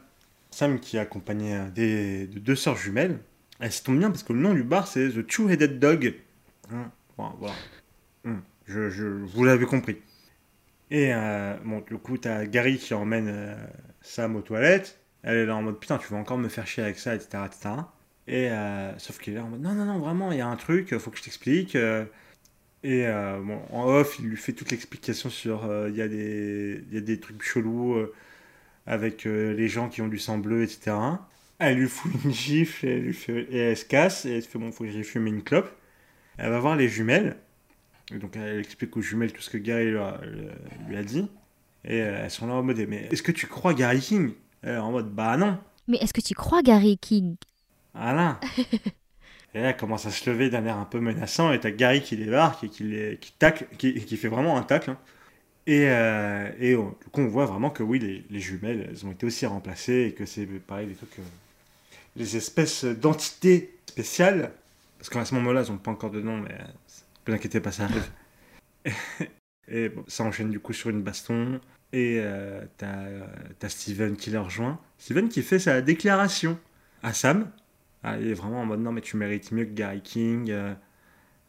[0.58, 3.20] Sam qui est accompagné des, de deux sœurs jumelles.
[3.60, 6.16] Elles se tombent bien parce que le nom du bar, c'est The Two-Headed Dog.
[6.74, 7.54] Hein, voilà.
[8.26, 9.98] Hum, je, vous l'avez compris.
[10.90, 13.56] Et euh, bon, du coup, t'as Gary qui emmène euh,
[14.02, 15.00] Sam aux toilettes.
[15.22, 17.44] Elle est là en mode putain, tu vas encore me faire chier avec ça, etc.
[17.46, 17.70] etc.
[18.26, 20.48] Et euh, sauf qu'il est là en mode non, non, non, vraiment, il y a
[20.48, 21.76] un truc, faut que je t'explique.
[21.76, 22.04] euh.
[22.84, 23.06] Et
[23.44, 26.98] bon, en off, il lui fait toute l'explication sur il y, a des- il y
[26.98, 27.96] a des trucs chelous
[28.88, 30.96] avec euh, les gens qui ont du sang bleu, etc.
[31.60, 34.44] Elle lui fout une gifle et elle, lui fait, et elle se casse et elle
[34.44, 35.72] se fait bon, faut que j'aille fumer une clope.
[36.38, 37.38] Elle va voir les jumelles.
[38.14, 40.20] Et donc elle explique aux jumelles tout ce que Gary lui a,
[40.88, 41.30] lui a dit.
[41.86, 44.34] Et euh, elles sont là en mode mais est-ce que tu crois Gary King?
[44.64, 45.60] Elle est en mode bah non.
[45.88, 47.38] Mais est-ce que tu crois, Gary King?
[47.94, 48.40] Voilà.
[49.54, 52.02] et là, elle commence à se lever d'un air un peu menaçant, et t'as Gary
[52.02, 54.92] qui débarque et qui, les, qui tacle, qui, qui fait vraiment un tacle.
[54.92, 54.98] hein.
[55.68, 59.26] Et, euh, du coup, on voit vraiment que oui, les, les jumelles, elles ont été
[59.28, 61.20] aussi remplacées, et que c'est pareil, des trucs.
[61.20, 61.24] euh,
[62.18, 64.54] les espèces d'entités spéciales,
[65.00, 67.62] parce qu'à ce moment-là, elles n'ont pas encore de nom, mais euh, ne vous inquiétez
[67.62, 68.10] pas, ça arrive.
[69.68, 71.60] et ça enchaîne du coup sur une baston.
[71.94, 73.06] Et euh, t'as
[73.60, 74.80] t'as Steven qui les rejoint.
[74.98, 76.60] Steven qui fait sa déclaration
[77.04, 77.52] à Sam.
[78.04, 80.52] Ah, il est vraiment en mode non, mais tu mérites mieux que Gary King.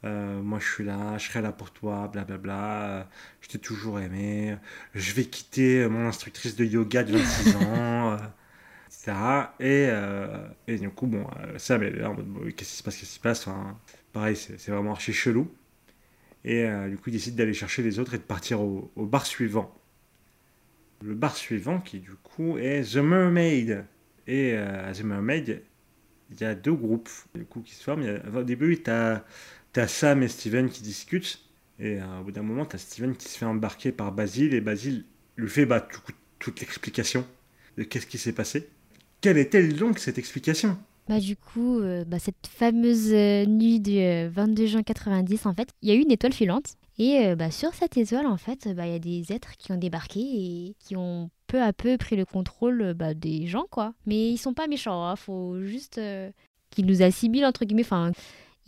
[0.05, 3.01] Euh, euh, moi, je suis là, je serai là pour toi, blablabla.
[3.01, 3.05] euh,
[3.41, 4.57] je t'ai toujours aimé.
[4.95, 8.17] Je vais quitter mon instructrice de yoga de 26 ans, euh,
[8.87, 9.13] etc.
[9.61, 12.97] Et, euh, du coup, bon, euh, elle est là en mode qu'est-ce qui se passe,
[12.97, 13.79] qu'est-ce qui se passe Enfin,
[14.13, 15.51] Pareil, c'est vraiment archi chelou.
[16.45, 19.27] Et euh, du coup, il décide d'aller chercher les autres et de partir au, bar
[19.27, 19.75] suivant.
[21.03, 23.85] Le bar suivant, qui du coup est The Mermaid.
[24.27, 25.63] Et euh, à The Mermaid,
[26.31, 28.21] il y a deux groupes du coup, qui se forment.
[28.35, 29.25] Au début, tu as,
[29.87, 31.41] Sam et Steven qui discutent.
[31.79, 34.55] Et euh, au bout d'un moment, tu as Steven qui se fait embarquer par Basile.
[34.55, 35.05] Et Basile
[35.37, 36.01] lui fait bah, tout-
[36.39, 37.25] toute l'explication
[37.77, 38.69] de qu'est-ce qui s'est passé.
[39.21, 40.79] Quelle est-elle donc cette explication?
[41.09, 45.55] Bah du coup, euh, bah, cette fameuse euh, nuit du euh, 22 juin 90, en
[45.55, 46.75] fait, il y a eu une étoile filante.
[46.99, 49.73] Et euh, bah, sur cette étoile, en fait, bah, il y a des êtres qui
[49.73, 53.65] ont débarqué et qui ont peu à peu pris le contrôle euh, bah, des gens,
[53.71, 53.95] quoi.
[54.05, 56.31] Mais ils sont pas méchants, hein, faut juste euh,
[56.71, 57.85] qu'ils nous assimilent, entre guillemets.
[57.85, 58.13] Enfin,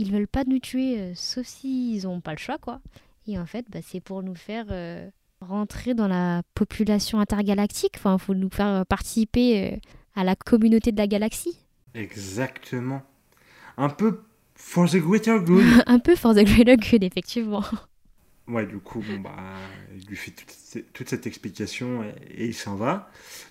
[0.00, 2.80] ils veulent pas nous tuer, euh, sauf s'ils ont pas le choix, quoi.
[3.26, 5.08] Et en fait, bah, c'est pour nous faire euh,
[5.40, 7.94] rentrer dans la population intergalactique.
[7.96, 9.80] Enfin, faut nous faire euh, participer
[10.16, 11.58] à la communauté de la galaxie.
[11.94, 13.02] Exactement.
[13.76, 14.20] Un peu
[14.54, 15.64] for the greater good.
[15.86, 17.64] Un peu for the greater good, effectivement.
[18.48, 19.30] Ouais, du coup, bon, bah,
[19.96, 23.08] il lui fait toute, cette- toute cette explication et, et il s'en va.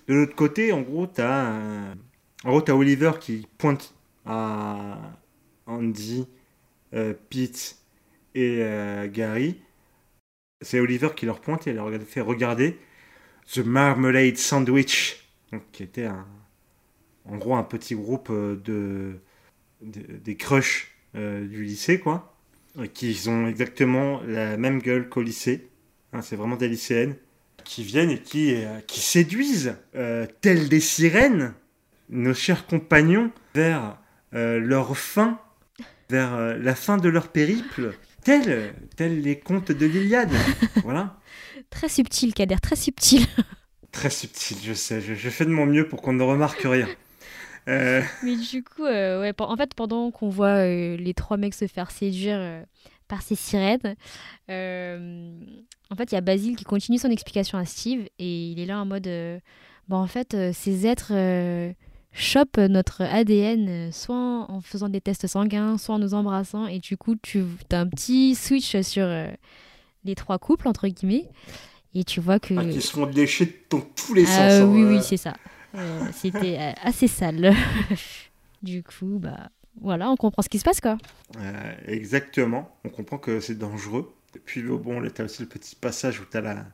[0.08, 1.94] De l'autre côté, en gros, t'as euh,
[2.44, 3.94] en gros, t'as Oliver qui pointe
[4.26, 4.98] à
[5.66, 6.26] Andy,
[6.92, 7.76] Pete
[8.34, 9.60] et euh, Gary.
[10.62, 12.78] C'est Oliver qui leur pointe et leur fait regarder.
[13.52, 15.28] The Marmalade Sandwich,
[15.72, 16.26] qui était un,
[17.24, 19.18] en gros un petit groupe euh, de,
[19.82, 22.36] de- des crushs euh, du lycée, quoi,
[22.94, 25.68] qui ont exactement la même gueule qu'au lycée.
[26.12, 27.16] Hein, c'est vraiment des lycéennes
[27.64, 31.54] qui viennent et qui, euh, qui séduisent, euh, telles des sirènes,
[32.08, 33.98] nos chers compagnons vers
[34.34, 35.40] euh, leur fin,
[36.10, 37.94] vers euh, la fin de leur périple,
[38.24, 40.32] tels tels les contes de l'Iliade.
[40.82, 41.16] voilà.
[41.70, 43.26] Très subtil, Kader, très subtil.
[43.92, 45.00] Très subtil, je sais.
[45.00, 46.86] Je, je fais de mon mieux pour qu'on ne remarque rien.
[47.68, 51.54] Euh, Mais du coup, euh, ouais, en fait, pendant qu'on voit euh, les trois mecs
[51.54, 52.64] se faire séduire
[53.08, 53.96] par ces sirènes,
[54.48, 58.66] en fait, il y a Basile qui continue son explication à Steve et il est
[58.66, 59.08] là en mode
[59.88, 61.12] bon, en fait, ces êtres
[62.12, 64.16] euh, chopent notre ADN euh, soit
[64.50, 67.86] en faisant des tests sanguins, soit en nous embrassant et du coup, tu as un
[67.86, 69.28] petit switch sur euh,
[70.04, 71.28] les trois couples, entre guillemets,
[71.94, 72.54] et tu vois que.
[72.56, 74.38] ah, qui se font lécher dans tous les Ah, sens.
[74.62, 75.34] hein, oui, oui, c'est ça.
[75.76, 77.54] Euh, C'était euh, assez sale.
[78.62, 80.98] du coup, bah voilà, on comprend ce qui se passe quoi.
[81.38, 82.76] Euh, exactement.
[82.84, 84.12] On comprend que c'est dangereux.
[84.36, 86.66] Et puis bon, là, t'as aussi le petit passage où t'as la,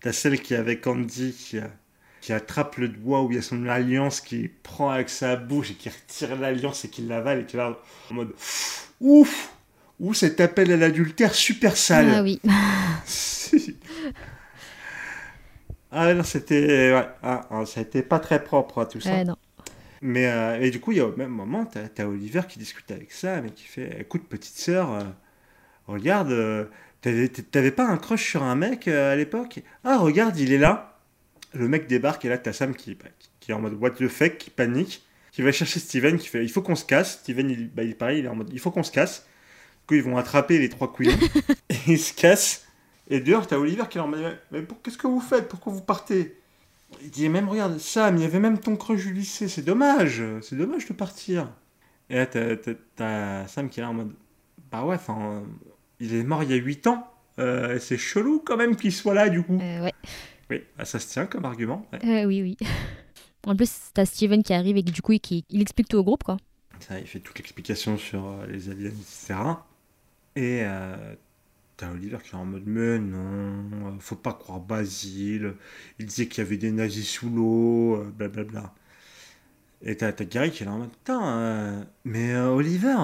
[0.00, 1.70] t'as celle qui est avec Andy qui, a-
[2.20, 5.70] qui attrape le doigt où il y a son alliance qui prend avec sa bouche
[5.70, 7.78] et qui retire l'alliance et qui l'avale et qui là
[8.10, 8.34] en mode
[9.00, 9.52] ouf,
[9.98, 12.12] ou cet appel à l'adultère super sale.
[12.14, 12.40] Ah oui.
[13.04, 13.76] Si.
[15.92, 19.24] ah non, c'était ouais, ah, ah, ça été pas très propre tout ça.
[19.24, 19.36] Non.
[20.02, 22.58] Mais euh, et du coup, il y a au même moment, t'as as Oliver qui
[22.58, 25.02] discute avec Sam et qui fait Écoute, petite sœur, euh,
[25.86, 26.64] regarde, euh,
[27.02, 29.60] t'avais pas un crush sur un mec à l'époque?
[29.84, 30.89] Ah, regarde, il est là.
[31.52, 32.96] Le mec débarque et là, t'as Sam qui,
[33.48, 36.50] est en mode What the fuck, qui panique, qui va chercher Steven, qui fait Il
[36.50, 37.18] faut qu'on se casse.
[37.20, 39.26] Steven, il, bah, il, pareil, il est en mode Il faut qu'on se casse.
[39.80, 41.18] Du coup, ils vont attraper les trois couillons
[41.68, 42.66] et ils se cassent.
[43.08, 45.48] Et dehors, t'as Oliver qui est en mode Mais, qu'est-ce que vous faites?
[45.48, 46.36] Pourquoi vous partez?
[47.02, 50.22] Il dit même regarde Sam, il y avait même ton crush du lycée, c'est dommage,
[50.42, 51.48] c'est dommage de partir.
[52.08, 54.12] Et là t'as, Sam qui est là en mode
[54.72, 55.44] bah ouais, enfin
[56.00, 57.06] il est mort il y a 8 ans,
[57.38, 59.58] euh, c'est chelou quand même qu'il soit là du coup.
[59.60, 59.92] Euh, ouais.
[60.50, 61.86] Oui, bah, ça se tient comme argument.
[61.92, 62.22] ouais.
[62.22, 62.56] Euh, oui, oui.
[63.46, 66.24] En plus, t'as Steven qui arrive et du coup, qui, il explique tout au groupe,
[66.24, 66.36] quoi.
[66.80, 69.34] Ça, il fait toute l'explication sur euh, les aliens, etc.
[70.36, 71.14] Et euh,
[71.76, 75.54] t'as Oliver qui est en mode mais non, euh, faut pas croire Basile,
[75.98, 78.72] il disait qu'il y avait des nazis sous l'eau, blablabla.
[79.82, 82.96] Et t'as t'as Gary qui est là en mode putain, mais Oliver,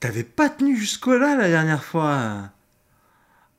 [0.00, 2.50] t'avais pas tenu jusque-là la dernière fois.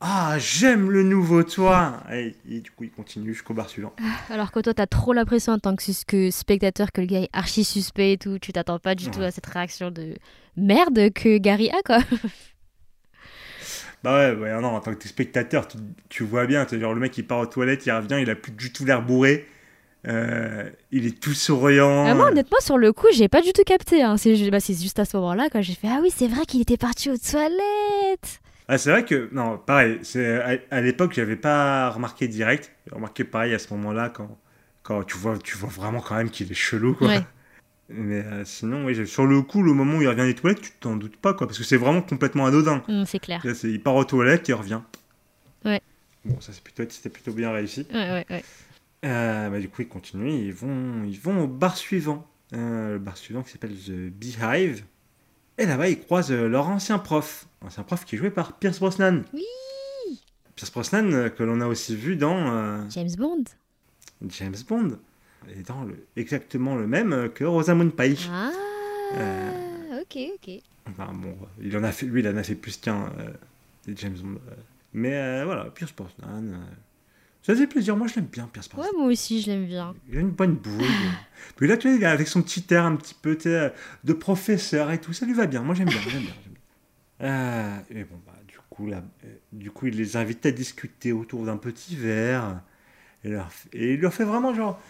[0.00, 2.02] Ah, j'aime le nouveau toi.
[2.10, 3.92] Et, et du coup, il continue jusqu'au bar suivant.
[4.30, 7.28] Alors que toi, t'as trop la pression en tant que, spectateur que le gars est
[7.34, 8.38] archi suspect et tout.
[8.38, 10.14] Tu t'attends pas du tout à cette réaction de
[10.56, 11.98] merde que Gary a, quoi.
[14.02, 15.76] Bah ouais, ouais, non, en tant que spectateur, tu,
[16.08, 18.52] tu vois bien, genre le mec il part aux toilettes, il revient, il a plus
[18.52, 19.46] du tout l'air bourré,
[20.08, 22.06] euh, il est tout souriant.
[22.06, 24.02] Ah, moi, honnêtement, sur le coup, j'ai pas du tout capté.
[24.02, 24.16] Hein.
[24.16, 26.62] C'est bah, c'est juste à ce moment-là, quand j'ai fait Ah oui, c'est vrai qu'il
[26.62, 28.40] était parti aux toilettes.
[28.70, 32.94] Ah, c'est vrai que, non, pareil, c'est, à, à l'époque j'avais pas remarqué direct, j'ai
[32.94, 34.38] remarqué pareil à ce moment-là quand,
[34.84, 37.08] quand tu, vois, tu vois vraiment quand même qu'il est chelou quoi.
[37.08, 37.22] Ouais.
[37.88, 40.70] Mais euh, sinon, oui, sur le coup, le moment où il revient des toilettes, tu
[40.80, 42.82] t'en doutes pas quoi, parce que c'est vraiment complètement anodin.
[42.88, 43.44] Hum, c'est clair.
[43.44, 44.80] Là, c'est- il part aux toilettes, il revient.
[45.64, 45.80] Ouais.
[46.24, 47.86] Bon, ça c'est plutôt, c'était plutôt bien réussi.
[47.92, 48.44] Ouais, ouais, ouais.
[49.04, 52.26] Euh, bah, du coup, ils continuent, ils vont, ils vont au bar suivant.
[52.52, 54.84] Euh, le bar suivant qui s'appelle The Beehive.
[55.60, 57.46] Et là-bas, ils croisent euh, leur ancien prof.
[57.60, 59.22] Ancien prof qui est joué par Pierce Brosnan.
[59.34, 59.44] Oui.
[60.56, 63.44] Pierce Brosnan, euh, que l'on a aussi vu dans euh, James Bond.
[64.26, 64.98] James Bond.
[65.54, 68.28] Et dans le, exactement le même que Rosamund Pike.
[68.32, 68.50] Ah,
[69.14, 70.00] Euh.
[70.02, 70.62] ok, ok.
[70.88, 73.30] Enfin, bon, il en a fait, lui, il en a fait plus qu'un euh,
[73.86, 74.40] des James Bond.
[74.94, 76.58] Mais voilà, Pierce Brosnan.
[77.40, 77.96] Euh, ça faisait plaisir.
[77.96, 78.90] Moi, je l'aime bien, Pierce Brosnan.
[78.90, 79.94] Ouais, moi aussi, je l'aime bien.
[80.08, 80.86] Il a une bonne bouille.
[81.56, 83.36] Puis là, tu vois, avec son petit air un petit peu
[84.04, 85.62] de professeur et tout, ça lui va bien.
[85.62, 86.34] Moi, j'aime bien, j'aime bien.
[87.22, 91.12] Euh, et bon, bah, du coup, là, euh, du coup, il les invite à discuter
[91.12, 92.62] autour d'un petit verre.
[93.24, 94.80] Et, leur, et il leur fait vraiment genre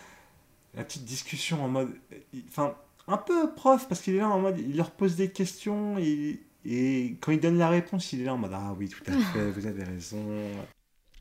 [0.74, 1.90] la petite discussion en mode,
[2.32, 2.76] il- enfin,
[3.08, 6.40] un peu prof parce qu'il est là en mode, il leur pose des questions et,
[6.64, 9.12] et quand il donne la réponse, il est là en mode ah oui, tout à
[9.32, 10.24] fait, vous avez raison.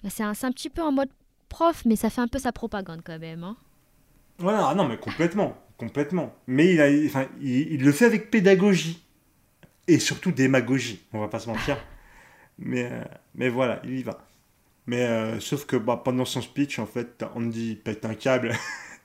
[0.07, 1.09] C'est un, c'est un petit peu en mode
[1.49, 3.43] prof, mais ça fait un peu sa propagande quand même.
[3.43, 3.57] Hein.
[4.37, 6.33] Voilà, ah non, mais complètement, complètement.
[6.47, 9.03] Mais il, a, enfin, il, il le fait avec pédagogie
[9.87, 11.77] et surtout démagogie, on va pas se mentir.
[12.57, 13.03] mais, euh,
[13.35, 14.25] mais voilà, il y va.
[14.87, 18.53] Mais euh, sauf que bah, pendant son speech, en fait, Andy il pète un câble,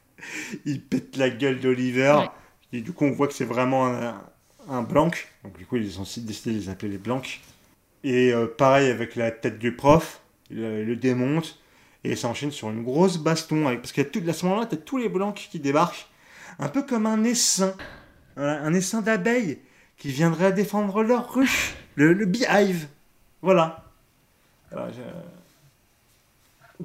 [0.64, 2.28] il pète la gueule d'Oliver, Ouais.
[2.72, 4.22] et du coup, on voit que c'est vraiment un,
[4.68, 5.10] un blanc.
[5.42, 7.40] Donc, du coup, ils ont décidé de les appeler les blancs.
[8.04, 11.58] Et euh, pareil avec la tête du prof, il le démonte.
[12.04, 13.66] Et ça enchaîne sur une grosse baston.
[13.66, 13.80] Avec...
[13.80, 14.22] Parce qu'à tout...
[14.28, 16.06] à ce moment-là, t'as tous les blancs qui débarquent.
[16.58, 17.74] Un peu comme un essaim.
[18.36, 19.58] Un essaim d'abeilles
[19.96, 21.74] qui viendrait défendre leur ruche.
[21.94, 22.88] Le, le beehive.
[23.42, 23.84] Voilà.
[24.72, 25.02] Alors, je...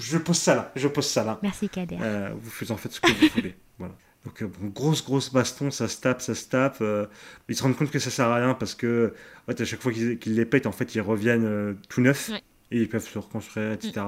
[0.01, 0.71] je pose ça là.
[0.75, 1.39] Je pose ça là.
[1.41, 1.97] Merci Kader.
[2.01, 3.55] Euh, vous faites en fait ce que vous voulez.
[3.79, 3.93] Voilà.
[4.25, 6.79] Donc, euh, bon, grosse, grosse baston, ça se tape, ça se tape.
[6.81, 7.05] euh,
[7.47, 9.13] ils se rendent compte que ça sert à rien parce que,
[9.47, 12.27] en fait, à chaque fois qu'ils les pètent, en fait, ils reviennent euh, tout neufs
[12.29, 12.41] Ouais.
[12.71, 14.01] et ils peuvent se reconstruire, etc.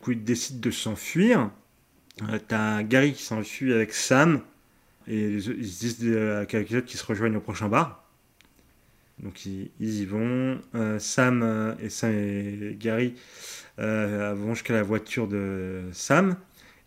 [0.00, 1.50] coup, ils décident de s'enfuir.
[2.22, 4.40] Euh, T'as Gary qui s'enfuit avec Sam
[5.06, 8.04] et ils se disent les autres qui se rejoignent au prochain bar.
[9.20, 10.60] Donc, ils, y vont.
[10.74, 13.14] Euh, Sam euh, et Sam et Gary
[13.78, 16.36] vont jusqu'à la voiture de Sam.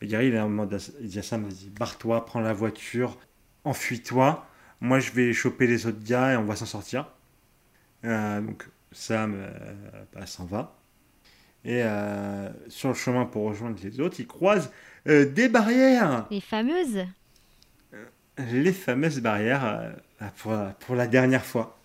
[0.02, 3.18] Et Gary, il il dit à Sam, vas-y, barre-toi, prends la voiture,
[3.64, 4.46] enfuis-toi.
[4.82, 7.12] Moi, je vais choper les autres gars et on va s'en sortir.
[8.04, 9.38] Donc, Sam
[10.14, 10.81] bah, s'en va.
[11.64, 14.72] Et euh, sur le chemin pour rejoindre les autres, il croise
[15.08, 16.26] euh, des barrières.
[16.32, 17.06] Les fameuses.
[18.38, 21.78] Les fameuses barrières euh, pour, pour la dernière fois.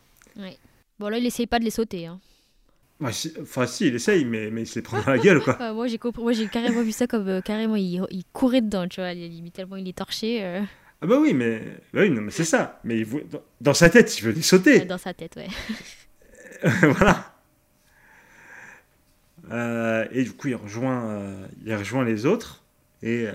[0.98, 2.06] Bon là, il essaye pas de les sauter.
[2.06, 2.18] Hein.
[3.00, 3.10] Ouais,
[3.42, 5.58] Enfin, si, il essaye, mais, mais il se les prend dans la gueule, quoi.
[5.60, 6.22] Euh, moi, j'ai compris.
[6.22, 9.12] Moi, j'ai carrément vu ça comme euh, carrément, il, il courait dedans, tu vois.
[9.12, 10.62] Il, il- tellement il est torché euh,
[11.02, 11.60] Ah bah oui, mais,
[11.92, 12.80] bah oui, non, mais c'est ça.
[12.84, 14.80] Mais il veut- dans, dans sa tête, il veut les sauter.
[14.86, 15.48] dans sa tête, ouais.
[16.82, 17.35] voilà.
[19.50, 22.64] Euh, et du coup, il rejoint, euh, il rejoint les autres.
[23.02, 23.32] Et euh,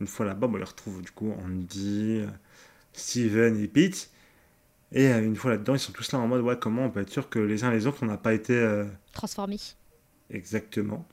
[0.00, 2.22] une fois là-bas, bon, il retrouve du coup Andy,
[2.92, 4.10] Steven et Pete.
[4.92, 7.10] Et une fois là-dedans, ils sont tous là en mode ouais, comment on peut être
[7.10, 9.58] sûr que les uns les autres, on n'a pas été euh, Transformé.
[10.30, 11.06] exactement.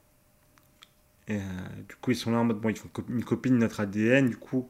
[1.27, 1.39] Et
[1.87, 4.29] du coup, ils sont là en mode bon, ils font une copie de notre ADN.
[4.29, 4.69] Du coup,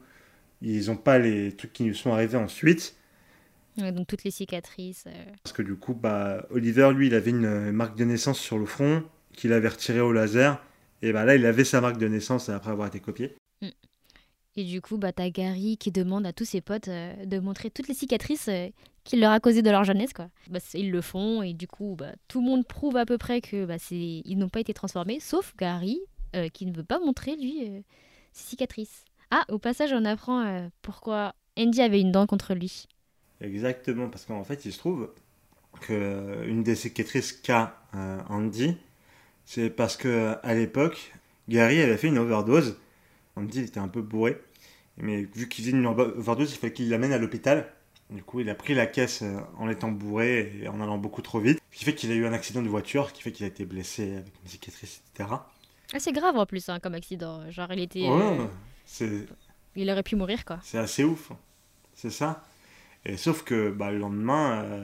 [0.62, 2.96] ils n'ont pas les trucs qui nous sont arrivés ensuite.
[3.78, 5.06] Ouais, donc toutes les cicatrices.
[5.44, 8.66] Parce que du coup, bah, Oliver, lui, il avait une marque de naissance sur le
[8.66, 10.62] front qu'il avait retirée au laser.
[11.02, 13.36] Et bah là, il avait sa marque de naissance après avoir été copié.
[14.58, 17.70] Et du coup, bah, t'as Gary qui demande à tous ses potes euh, de montrer
[17.70, 18.67] toutes les cicatrices euh,
[19.06, 20.12] qu'il leur a causées de leur jeunesse.
[20.12, 20.30] Quoi.
[20.50, 23.39] Bah, ils le font et du coup, bah, tout le monde prouve à peu près
[23.39, 26.02] que bah, ils n'ont pas été transformés, sauf Gary
[26.36, 27.84] euh, qui ne veut pas montrer, lui,
[28.34, 29.06] ses cicatrices.
[29.32, 32.88] Ah, au passage, on apprend pourquoi Andy avait une dent contre lui.
[33.39, 35.10] Exactement, parce qu'en fait, il se trouve
[35.80, 37.78] que euh, une des cicatrices qu'a
[38.30, 38.78] Andy,
[39.45, 41.12] c'est parce que à l'époque,
[41.49, 42.77] Gary avait fait une overdose.
[43.36, 44.38] Andy il était un peu bourré,
[44.97, 47.71] mais vu qu'il faisait une over- overdose, il fallait qu'il l'amène à l'hôpital.
[48.10, 51.21] Du coup, il a pris la caisse euh, en étant bourré et en allant beaucoup
[51.21, 53.32] trop vite, ce qui fait qu'il a eu un accident de voiture, ce qui fait
[53.32, 55.30] qu'il a été blessé avec une cicatrice, etc.
[55.93, 57.49] Ah, c'est grave en plus hein, comme accident.
[57.49, 58.01] Genre, il était.
[58.10, 58.45] Ouais, euh,
[58.86, 59.10] c'est
[59.77, 60.60] il aurait pu mourir, quoi.
[60.62, 61.32] C'est assez ouf.
[61.93, 62.43] C'est ça.
[63.06, 64.84] Et sauf que bah, le lendemain, euh,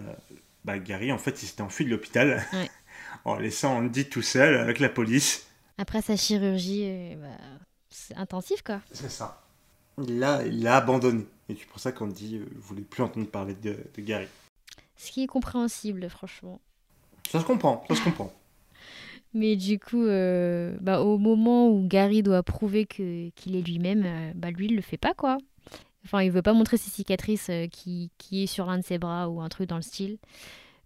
[0.63, 2.69] bah, Gary, en fait, il s'était enfui de l'hôpital Ouais.
[3.25, 5.47] En laissant Andy tout seul avec la police.
[5.77, 7.43] Après sa chirurgie, euh, bah,
[7.89, 8.81] c'est intensif, quoi.
[8.91, 9.43] C'est ça.
[9.97, 11.25] Il l'a il l'a abandonné.
[11.49, 14.27] Et c'est pour ça qu'Andy ne voulait plus entendre parler de, de Gary.
[14.95, 16.59] Ce qui est compréhensible, franchement.
[17.29, 18.33] Ça se comprend, ça se comprend.
[19.33, 24.03] Mais du coup, euh, bah, au moment où Gary doit prouver que qu'il est lui-même,
[24.05, 25.37] euh, bah, lui, il le fait pas, quoi.
[26.05, 28.97] Enfin, il veut pas montrer ses cicatrices euh, qui, qui est sur l'un de ses
[28.97, 30.17] bras ou un truc dans le style.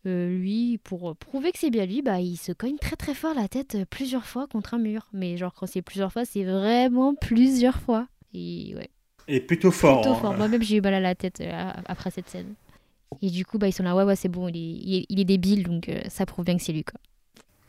[0.07, 3.33] Euh, lui, pour prouver que c'est bien lui, bah, il se cogne très très fort
[3.35, 5.07] la tête euh, plusieurs fois contre un mur.
[5.13, 8.07] Mais genre, quand c'est plusieurs fois, c'est vraiment plusieurs fois.
[8.33, 8.89] Et ouais,
[9.27, 10.01] Et plutôt fort.
[10.01, 10.19] plutôt hein.
[10.19, 10.37] fort.
[10.37, 12.55] Moi-même, j'ai eu mal à la tête euh, après cette scène.
[13.21, 15.05] Et du coup, bah, ils sont là, ouais, ouais, c'est bon, il est, il est,
[15.09, 16.99] il est débile, donc euh, ça prouve bien que c'est lui, quoi.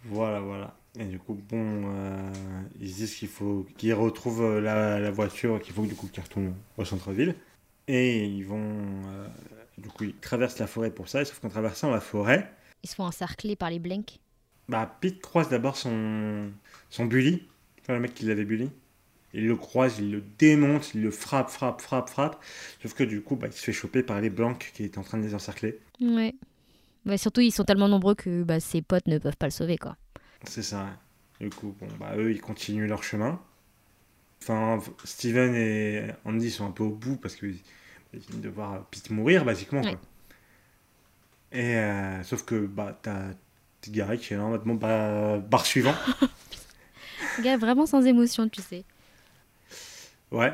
[0.05, 0.75] Voilà, voilà.
[0.99, 2.33] Et du coup, bon, euh,
[2.81, 6.23] ils se disent qu'il faut qu'ils retrouvent la, la voiture, qu'il faut du coup qu'ils
[6.23, 7.35] retournent au centre-ville.
[7.89, 8.61] Et ils vont,
[9.83, 11.25] du coup, ils traversent la forêt pour ça.
[11.25, 14.19] Sauf qu'en traversant la forêt, Ils se font encercler par les blanks.
[14.69, 16.51] bah, Pete croise d'abord son,
[16.91, 17.47] son bully,
[17.81, 18.71] enfin, le mec qui l'avait bully.
[19.35, 22.43] Il le croise, il le démonte, il le frappe, frappe, frappe, frappe.
[22.83, 25.03] Sauf que du coup, bah, il se fait choper par les blancs qui étaient en
[25.03, 25.79] train de les encercler.
[26.01, 26.35] Ouais.
[27.07, 29.79] Ouais, surtout, ils sont tellement nombreux que bah, ses potes ne peuvent pas le sauver,
[29.79, 29.97] quoi.
[30.45, 30.87] C'est ça.
[31.41, 33.41] Du coup, bon, bah, eux, ils continuent leur chemin.
[34.43, 37.63] Enfin, Steven et Andy sont un peu au bout parce qu'ils viennent
[38.13, 39.83] de voir Pete mourir, basiquement.
[39.83, 39.93] Ouais.
[39.93, 40.01] Quoi.
[41.53, 43.31] Et euh, sauf que bah, t'as
[43.89, 45.95] Gary qui est là en mode bon, bah, bar suivant.
[47.41, 48.85] Gars, vraiment sans émotion, tu sais.
[50.31, 50.53] ouais.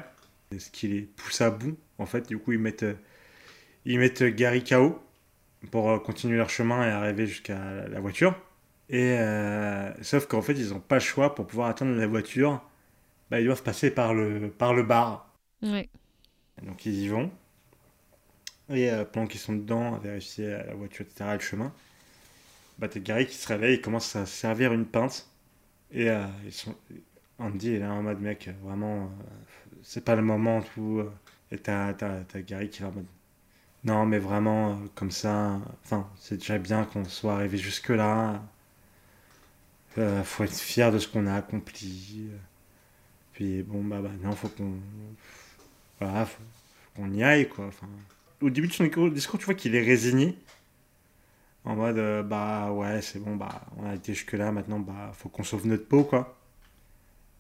[0.57, 2.27] Ce qui les pousse à bout, en fait.
[2.29, 2.95] Du coup, ils mettent, euh,
[3.85, 4.99] ils mettent Gary KO
[5.71, 8.35] pour euh, continuer leur chemin et arriver jusqu'à la voiture.
[8.89, 12.63] Et euh, sauf qu'en fait, ils n'ont pas le choix pour pouvoir atteindre la voiture.
[13.31, 15.31] Bah, ils doivent passer par le, par le bar.
[15.63, 15.89] Ouais.
[16.63, 17.31] Donc ils y vont.
[18.71, 21.73] Et euh, pendant qu'ils sont dedans, à vérifier la voiture, etc., le chemin,
[22.79, 25.29] bah, t'as Gary qui se réveille et commence à servir une pinte.
[25.93, 26.77] Et euh, ils sont...
[27.39, 29.09] Andy est en mode mec, vraiment, euh,
[29.83, 31.01] c'est pas le moment, tout.
[31.01, 31.13] euh,
[31.53, 31.93] Et t'as,
[32.47, 33.07] Gary qui est en mode.
[33.85, 38.43] Non, mais vraiment, comme ça, enfin, c'est déjà bien qu'on soit arrivé jusque-là.
[40.25, 42.31] Faut être fier de ce qu'on a accompli.
[43.33, 44.75] Puis bon, bah, bah non, faut qu'on.
[46.01, 46.43] Voilà, faut
[46.97, 47.67] qu'on y aille, quoi.
[47.67, 47.89] Enfin,
[48.43, 50.39] au début de son discours, tu vois qu'il est résigné.
[51.65, 55.29] En mode, euh, bah ouais, c'est bon, bah on a été jusque-là, maintenant, bah faut
[55.29, 56.39] qu'on sauve notre peau, quoi.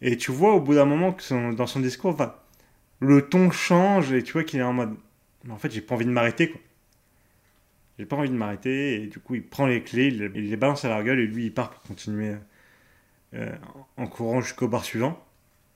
[0.03, 2.17] Et tu vois au bout d'un moment que dans son discours,
[3.01, 4.97] le ton change et tu vois qu'il est en mode,
[5.45, 6.61] mais en fait, j'ai pas envie de m'arrêter, quoi.
[7.99, 10.57] J'ai pas envie de m'arrêter et du coup, il prend les clés, il, il les
[10.57, 12.37] balance à la gueule et lui, il part pour continuer
[13.35, 13.55] euh,
[13.97, 15.23] en courant jusqu'au bar suivant.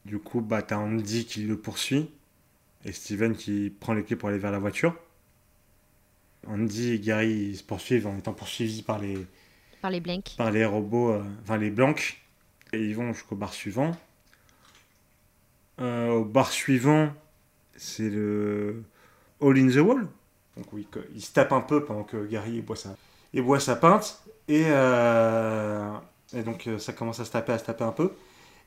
[0.05, 2.11] Du coup, bah t'as Andy qui le poursuit
[2.85, 4.95] et Steven qui prend les clés pour aller vers la voiture.
[6.47, 9.27] Andy et Gary ils se poursuivent en étant poursuivis par les,
[9.81, 10.35] Par les blanks.
[10.37, 12.19] par les robots, euh, enfin les blancs,
[12.73, 13.93] et ils vont jusqu'au bar suivant.
[15.81, 17.13] Euh, au bar suivant,
[17.77, 18.83] c'est le
[19.41, 20.07] All in the Wall.
[20.57, 22.95] Donc oui, que- il se tape un peu pendant que Gary il boit sa,
[23.33, 25.91] il boit sa pinte, et, euh,
[26.35, 28.13] et donc ça commence à se taper, à se taper un peu.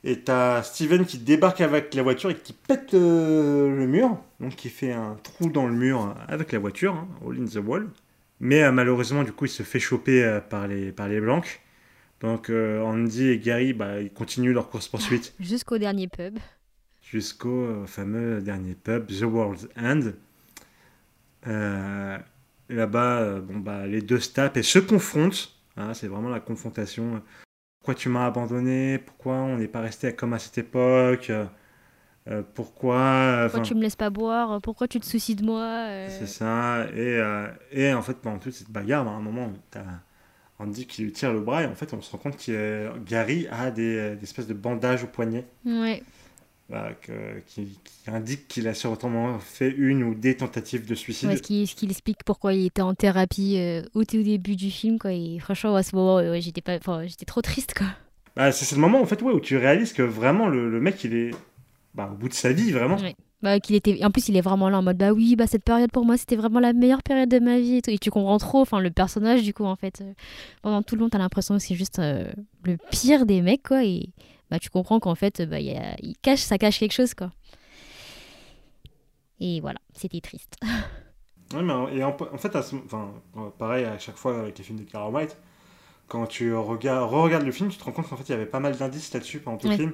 [0.04, 4.56] Et t'as Steven qui débarque avec la voiture et qui pète euh, le mur, donc
[4.56, 7.88] qui fait un trou dans le mur avec la voiture, hein, All in the Wall.
[8.40, 11.62] Mais euh, malheureusement, du coup, il se fait choper euh, par, les, par les Blancs.
[12.22, 16.40] Donc Andy et Gary, bah, ils continuent leur course-poursuite Jusqu'au dernier pub.
[17.02, 20.12] jusqu'au fameux dernier pub, The World's End.
[22.70, 25.52] Là-bas, bon, bah, les deux se tapent et se confrontent.
[25.78, 27.22] Hein, c'est vraiment la confrontation.
[27.86, 31.46] Pourquoi tu m'as abandonné Pourquoi on n'est pas resté comme à cette époque Euh,
[32.28, 35.62] euh, Pourquoi Pourquoi enfin, tu me laisses pas boire Pourquoi tu te soucies de moi
[35.62, 36.88] Euh, C'est ça.
[36.96, 39.84] Et, euh, et en fait, pendant toute cette bagarre, à un moment, t'as
[40.58, 43.48] Andy qui lui tire le bras et en fait, on se rend compte que Gary
[43.52, 46.02] a des, des espèces de bandages au poignet Ouais.
[46.70, 51.30] Bah, que- qui, qui indiquent qu'il a sûrement fait une ou des tentatives de suicide.
[51.30, 54.56] Ouais, ce, qui, ce qui explique pourquoi il était en thérapie euh, au tout début
[54.56, 54.98] du film.
[54.98, 55.14] Quoi.
[55.14, 57.74] Et franchement, à ce moment, ouais, j'étais pas, enfin, j'étais trop triste.
[57.76, 57.88] Quoi.
[58.36, 60.82] Bah, c'est c'est le moment en fait, ouais, où tu réalises que vraiment le, le
[60.82, 61.32] mec, il est
[61.94, 62.98] bah, au bout de sa vie, vraiment.
[62.98, 63.16] Ouais.
[63.42, 64.04] Bah, qu'il était...
[64.04, 66.18] En plus, il est vraiment là en mode Bah oui, bah, cette période pour moi,
[66.18, 67.76] c'était vraiment la meilleure période de ma vie.
[67.76, 67.92] Et, tout.
[67.92, 70.02] et tu comprends trop enfin, le personnage, du coup, en fait.
[70.02, 70.14] euh,
[70.64, 72.28] pendant tout le long, t'as l'impression que c'est juste euh,
[72.64, 73.84] le pire des mecs, quoi.
[73.86, 74.10] Et
[74.52, 77.14] bah, tu comprends qu'en fait, bah, il y a- il cache, ça cache quelque chose,
[77.14, 77.32] quoi.
[79.40, 80.56] Et voilà, c'était triste.
[81.54, 83.12] Ouais, mais en- et en, en fait, à ce- enfin,
[83.60, 85.38] pareil à chaque fois avec les films de Clara White,
[86.08, 88.46] quand tu regardes, regardes le film, tu te rends compte qu'en fait, il y avait
[88.48, 89.74] pas mal d'indices là-dessus pendant tout Ouais.
[89.78, 89.94] le film.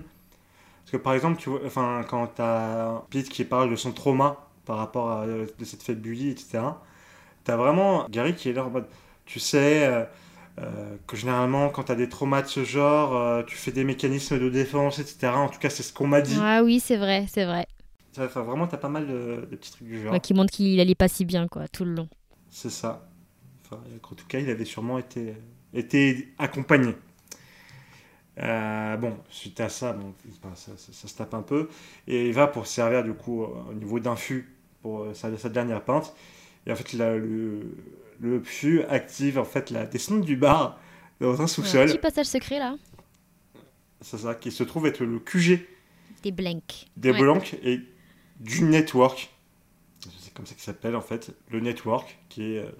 [0.84, 4.48] Parce que par exemple, tu vois, enfin, quand t'as Pete qui parle de son trauma
[4.66, 6.82] par rapport à de cette fête bully, etc.,
[7.46, 8.88] t'as vraiment Gary qui est là en mode,
[9.26, 10.06] tu sais, euh,
[10.60, 14.40] euh, que généralement, quand t'as des traumas de ce genre, euh, tu fais des mécanismes
[14.40, 15.38] de défense, etc.
[15.38, 16.36] En tout cas, c'est ce qu'on m'a dit.
[16.40, 17.68] Ah oui, c'est vrai, c'est vrai.
[18.20, 20.12] Enfin, vraiment, t'as pas mal de, de petits trucs du genre.
[20.14, 22.10] Ouais, qui montre qu'il allait pas si bien, quoi, tout le long.
[22.50, 23.08] C'est ça.
[23.66, 23.82] Enfin,
[24.12, 25.34] en tout cas, il avait sûrement été,
[25.74, 26.94] été accompagné.
[28.40, 30.14] Euh, bon, suite à ça, bon,
[30.56, 31.70] ça, ça- ça se tape un peu.
[32.08, 34.50] Et il va pour se servir, du coup, au niveau d'un fût
[34.82, 36.14] pour sa, sa dernière pinte.
[36.66, 37.62] Et en fait, là, le,
[38.22, 40.80] le fût active en fait la descente du bar
[41.20, 41.88] dans un Ouais, sous-sol.
[41.88, 42.76] petit passage secret, là.
[44.02, 45.60] C'est ça, qui se trouve être le QG
[46.24, 46.88] Des blanks.
[46.98, 47.20] des Ouais.
[47.20, 47.80] Blancs et
[48.40, 49.30] du network.
[50.20, 52.72] C'est comme ça qu'il s'appelle en fait, le network, qui est euh,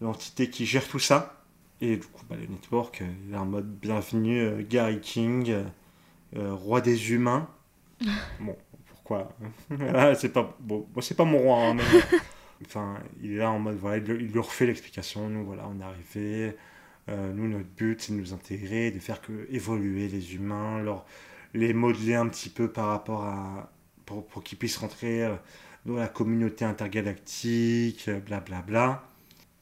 [0.00, 1.36] l'entité qui gère tout ça.
[1.80, 5.50] Et du coup, bah, le network, euh, il est en mode bienvenue euh, Gary King,
[5.50, 5.64] euh,
[6.36, 7.48] euh, roi des humains.
[8.40, 9.32] bon, pourquoi?
[9.70, 11.82] Voilà, C'est pas bon, c'est pas mon roi, hein, mais
[12.66, 15.28] enfin, il est là en mode voilà, il, lui- refait l'explication.
[15.28, 16.56] Nous voilà, on est arrivé.
[17.08, 21.06] Euh, nous, notre but, c'est de nous intégrer, de faire que évoluer les humains, leur
[21.54, 23.72] les modeler un petit peu par rapport à
[24.06, 25.34] pour, qu'ils puissent rentrer euh,
[25.86, 29.02] dans la communauté intergalactique, euh, blablabla.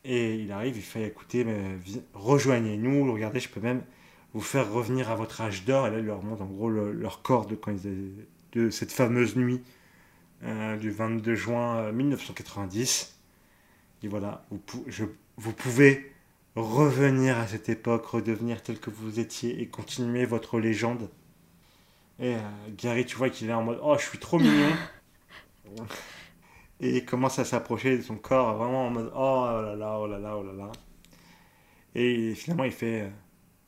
[0.04, 1.14] Et il arrive, il fait
[1.84, 3.82] vi- rejoignez-nous, regardez, je peux même
[4.34, 5.86] vous faire revenir à votre âge d'or.
[5.88, 8.12] Et là, il leur montre en gros le- leur corps de, quand ils
[8.52, 9.62] de cette fameuse nuit
[10.44, 13.18] euh, du 22 juin euh, 1990.
[14.02, 15.04] Et voilà, vous, pou- je-
[15.36, 16.12] vous pouvez
[16.56, 21.08] revenir à cette époque, redevenir tel que vous étiez et continuer votre légende.
[22.20, 22.38] Et euh,
[22.76, 24.70] Gary, tu vois qu'il est en mode Oh, je suis trop mignon.
[26.80, 30.06] et il commence à s'approcher de son corps, vraiment en mode Oh là là, oh
[30.06, 30.72] là là, oh là là.
[31.94, 33.08] Et finalement, il fait euh,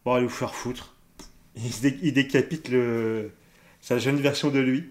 [0.04, 0.94] Bon, allez vous faire foutre.
[1.56, 3.32] Il, dé- il décapite le,
[3.80, 4.90] sa jeune version de lui.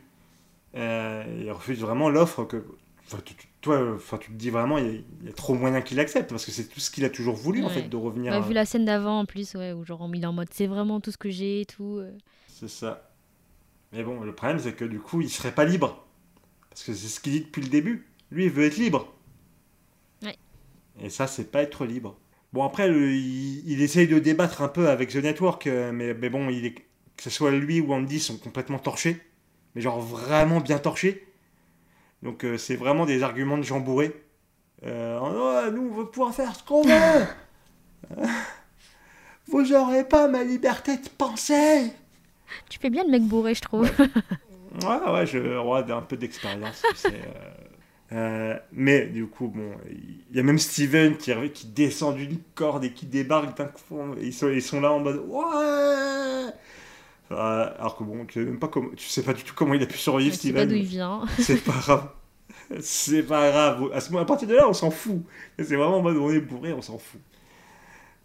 [0.76, 2.64] Euh, il refuse vraiment l'offre que.
[3.08, 4.92] enfin, tu- tu- toi, enfin, tu te dis vraiment, il y, a,
[5.22, 7.36] il y a trop moyen qu'il accepte parce que c'est tout ce qu'il a toujours
[7.36, 7.74] voulu en Ouais.
[7.74, 8.32] fait, de revenir.
[8.32, 10.50] Bah, à- vu la scène d'avant en plus, ouais, où genre il est en mode
[10.52, 11.98] c'est vraiment tout ce que j'ai et tout.
[11.98, 12.12] euh.
[12.48, 13.10] C'est ça.
[13.92, 16.06] Mais bon, le problème, c'est que du coup, il serait pas libre.
[16.70, 18.08] Parce que c'est ce qu'il dit depuis le début.
[18.32, 19.12] Lui, il veut être libre.
[20.24, 20.38] Ouais.
[21.02, 22.18] Et ça, c'est pas être libre.
[22.54, 26.14] Bon, après, le- il, il essaye de débattre un peu avec The Network, euh, mais,
[26.14, 29.20] mais bon, il est, que ce soit lui ou Andy sont complètement torchés.
[29.80, 31.26] Mais genre vraiment bien torchés.
[32.22, 34.14] Donc, euh, c'est vraiment des arguments de gens bourrés.
[34.86, 38.18] Euh, Oh, nous, on veut pouvoir faire ce qu'on veut.
[39.48, 41.94] Vous aurez pas ma liberté de penser.
[42.68, 43.90] Tu fais bien le mec bourré, je trouve.
[44.84, 46.84] Ouais, ouais, je roi d'un peu d'expérience.
[46.92, 47.22] tu sais,
[48.12, 48.56] euh.
[48.72, 53.08] Mais du coup, bon, il y a même Steven qui, descend d'une corde et qui
[53.08, 54.16] débarque d'un coup.
[54.22, 56.54] Ils sont, ils sont là en mode Ouais
[57.32, 59.84] Alors que bon, tu sais, même pas comment, tu sais pas du tout comment il
[59.84, 60.90] a pu survivre, Je sais pas d'où il Steven.
[60.90, 61.22] vient.
[61.40, 62.10] C'est pas grave.
[62.82, 63.90] C'est pas grave.
[63.94, 65.24] À, ce moment, à partir de là, on s'en fout.
[65.58, 67.20] C'est vraiment en mode on est bourré, on s'en fout.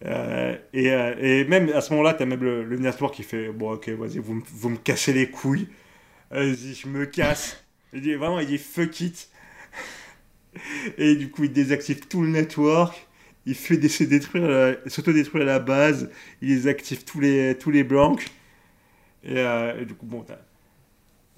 [0.05, 3.51] Euh, et, euh, et même à ce moment-là, t'as même le, le network qui fait
[3.53, 5.69] Bon, ok, vas-y, vous, me- vous me cassez les couilles.
[6.31, 7.63] Vas-y, je me casse.
[7.93, 9.29] Il dit vraiment, il dit fuck it.
[10.99, 13.07] Et du coup, il désactive tout le network.
[13.47, 16.11] Il fait détruire, la- s'autodétruire la base.
[16.43, 18.25] Il désactive tous les, tous les blancs.
[19.25, 20.39] Et, euh, et du coup, bon, t'as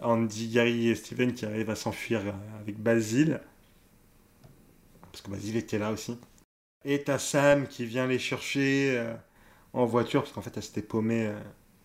[0.00, 3.40] Andy, Gary et Steven qui arrivent à s'enfuir euh, avec Basile.
[5.12, 6.18] Parce que Basile était là aussi.
[6.84, 9.14] Et t'as Sam qui vient les chercher euh,
[9.72, 11.32] en voiture, parce qu'en fait, elle s'était paumée.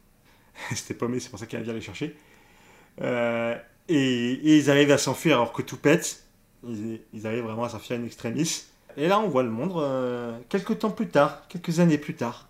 [0.72, 2.16] elle s'était paumée, c'est pour ça qu'elle vient les chercher.
[3.88, 6.24] Et, ils arrivent à s'enfuir alors que tout pète.
[6.64, 8.66] Ils, arrivent vraiment à s'enfuir in extremis.
[8.98, 12.50] Et là, on voit le monde quelques temps plus tard, quelques années plus tard.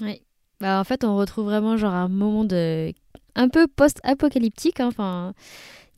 [0.00, 0.22] Ouais.
[0.60, 2.92] Bah, en fait, on retrouve vraiment genre un moment de
[3.34, 4.80] un peu post-apocalyptique.
[4.80, 4.88] hein.
[4.88, 5.34] Enfin,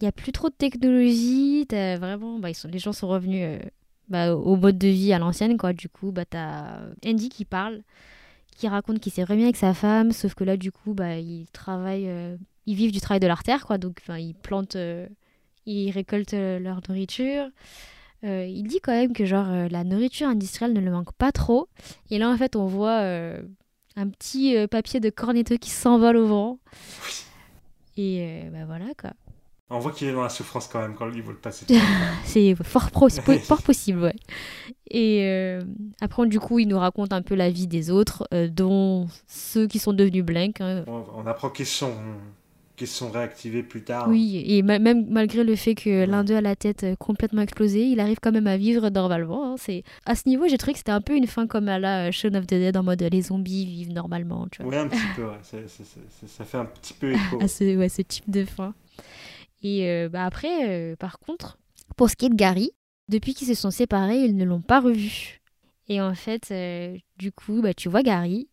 [0.00, 1.66] il y a plus trop de technologie.
[1.68, 2.68] T'as vraiment, bah, ils sont...
[2.68, 3.58] les gens sont revenus euh,
[4.08, 5.56] bah, au mode de vie à l'ancienne.
[5.76, 7.82] Du coup, bah, t'as Andy qui parle,
[8.56, 11.46] qui raconte qu'il s'est remis avec sa femme, sauf que là, du coup, bah, ils
[11.52, 12.36] travaillent, euh,
[12.66, 13.78] ils vivent du travail de leur terre, quoi.
[13.78, 15.08] Donc, ils plantent, euh,
[15.66, 17.48] ils récoltent euh, leur nourriture.
[18.24, 21.32] Euh, il dit quand même que genre euh, la nourriture industrielle ne le manque pas
[21.32, 21.66] trop.
[22.10, 23.42] Et là, en fait, on voit euh,
[23.96, 26.58] un petit euh, papier de cornetto qui s'envole au vent.
[27.96, 29.10] Et euh, bah voilà quoi.
[29.74, 31.64] On voit qu'il est dans la souffrance quand même quand il veut le passer.
[32.24, 34.16] C'est fort, pro- po- fort possible, ouais.
[34.90, 35.62] Et euh,
[36.02, 39.66] après, du coup, il nous raconte un peu la vie des autres, euh, dont ceux
[39.66, 40.60] qui sont devenus blanks.
[40.60, 40.84] hein.
[40.86, 41.94] on, on apprend qu'ils sont,
[42.86, 44.08] qu'ils sont réactivés plus tard.
[44.08, 47.42] Oui, et ma- même malgré le fait que l'un d'eux a la tête euh, complètement
[47.42, 49.52] explosée, il arrive quand même à vivre normalement.
[49.52, 49.54] hein.
[49.56, 52.08] C'est à ce niveau, j'ai trouvé que c'était un peu une fin comme à la
[52.08, 54.72] euh, Shaun of the Dead en mode euh, les zombies vivent normalement, tu vois.
[54.72, 55.68] Oui, un petit peu, ouais.
[56.26, 57.38] Ça fait un petit peu écho.
[57.40, 58.74] à ce, ouais, ce type de fin.
[59.62, 61.58] Et euh, bah après, euh, par contre,
[61.96, 62.72] pour ce qui est de Gary,
[63.08, 65.40] depuis qu'ils se sont séparés, ils ne l'ont pas revu.
[65.88, 68.48] Et en fait, euh, du coup, bah, tu vois Gary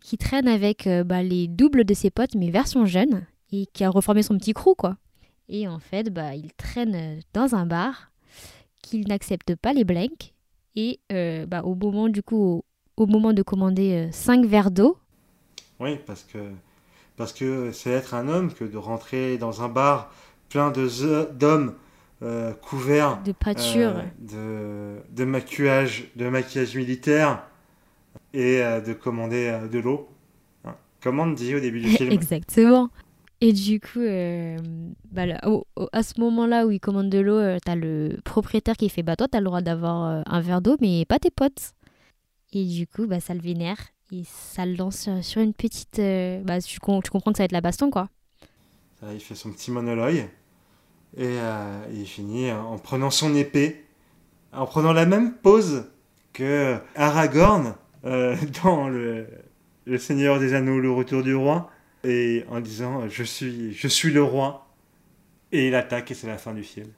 [0.00, 3.24] qui traîne avec bah, les doubles de ses potes, mais version jeune,
[3.62, 4.96] et qui a reformé son petit crew, quoi.
[5.48, 8.10] Et en fait, bah, il traîne euh, dans un bar
[8.82, 10.32] qu'il n'accepte pas les blanks.
[10.76, 12.64] Et euh, bah, au moment, du coup, au,
[12.96, 14.98] au moment de commander 5 verres d'eau,
[15.80, 16.38] Oui, parce que
[17.16, 20.10] parce que c'est être un homme que de rentrer dans un bar
[20.48, 20.88] plein de
[21.32, 21.74] d'hommes
[22.22, 27.44] euh, couverts de pâture, euh, de, de maquillage de maquillage militaire
[28.32, 30.08] et euh, de commander euh, de l'eau.
[30.64, 30.74] Hein.
[31.02, 32.10] Comme on dit au début du film.
[32.12, 32.88] Exactement.
[33.46, 34.56] Et du coup, euh,
[35.12, 35.38] bah, là,
[35.92, 39.16] à ce moment-là où il commande de l'eau, euh, t'as le propriétaire qui fait Bah,
[39.16, 41.72] toi, t'as le droit d'avoir euh, un verre d'eau, mais pas tes potes.
[42.54, 43.76] Et du coup, bah, ça le vénère.
[44.12, 45.98] Et ça le lance sur, une petite.
[45.98, 48.08] euh, bah, tu, com- tu comprends que ça va être la baston, quoi.
[48.98, 50.26] Ça, il fait son petit monologue
[51.18, 51.36] et
[51.92, 53.84] il finit en prenant son épée,
[54.52, 55.84] en prenant la même pose
[56.32, 59.28] que Aragorn dans le
[59.98, 61.70] Seigneur des Anneaux, le Retour du Roi,
[62.04, 64.66] et en disant je suis, je suis le roi.
[65.52, 66.88] Et il attaque et c'est la fin du film.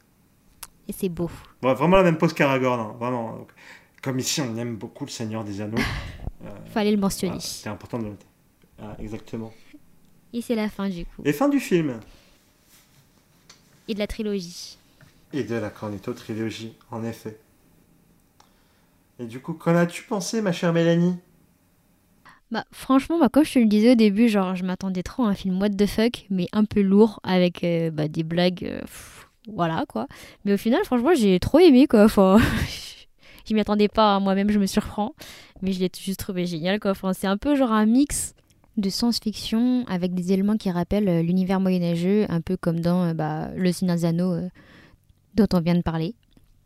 [0.89, 1.31] Et c'est beau.
[1.61, 3.37] Bon, vraiment la même pose qu'Aragorn, hein, vraiment.
[3.37, 3.51] Donc,
[4.03, 5.77] comme ici on aime beaucoup le Seigneur des Anneaux,
[6.45, 7.41] euh, Fallait le mentionner.
[7.41, 8.27] c'était important de le noter.
[8.81, 9.53] Ah, exactement.
[10.33, 11.23] Et c'est la fin, du coup.
[11.25, 11.99] Et fin du film.
[13.89, 14.79] Et de la trilogie.
[15.33, 17.39] Et de la Cornetto trilogie, en effet.
[19.19, 21.17] Et du coup, qu'en as-tu pensé, ma chère Mélanie?
[22.53, 25.29] Bah, franchement, bah, comme je te le disais au début, genre, je m'attendais trop à
[25.29, 28.65] un film what the fuck, mais un peu lourd, avec euh, bah, des blagues.
[28.65, 28.81] euh,
[29.49, 30.07] voilà, quoi.
[30.45, 32.07] Mais au final, franchement, j'ai trop aimé, quoi.
[33.49, 35.15] Je m'y attendais pas, hein, moi-même, je me surprends.
[35.63, 36.91] Mais je l'ai juste trouvé génial, quoi.
[36.91, 38.35] Enfin, c'est un peu genre un mix
[38.77, 43.51] de science-fiction avec des éléments qui rappellent euh, l'univers moyenâgeux, un peu comme dans bah,
[43.57, 43.99] Le Seigneur
[45.35, 46.17] dont on vient de parler.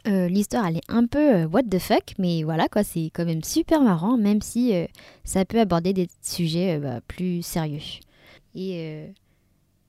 [0.06, 2.82] Euh, L'histoire, elle est un peu euh, what the fuck, mais voilà, quoi.
[2.84, 4.74] C'est quand même super marrant, même si.
[4.74, 4.86] euh,
[5.24, 7.80] ça peut aborder des sujets bah, plus sérieux.
[8.54, 9.12] Et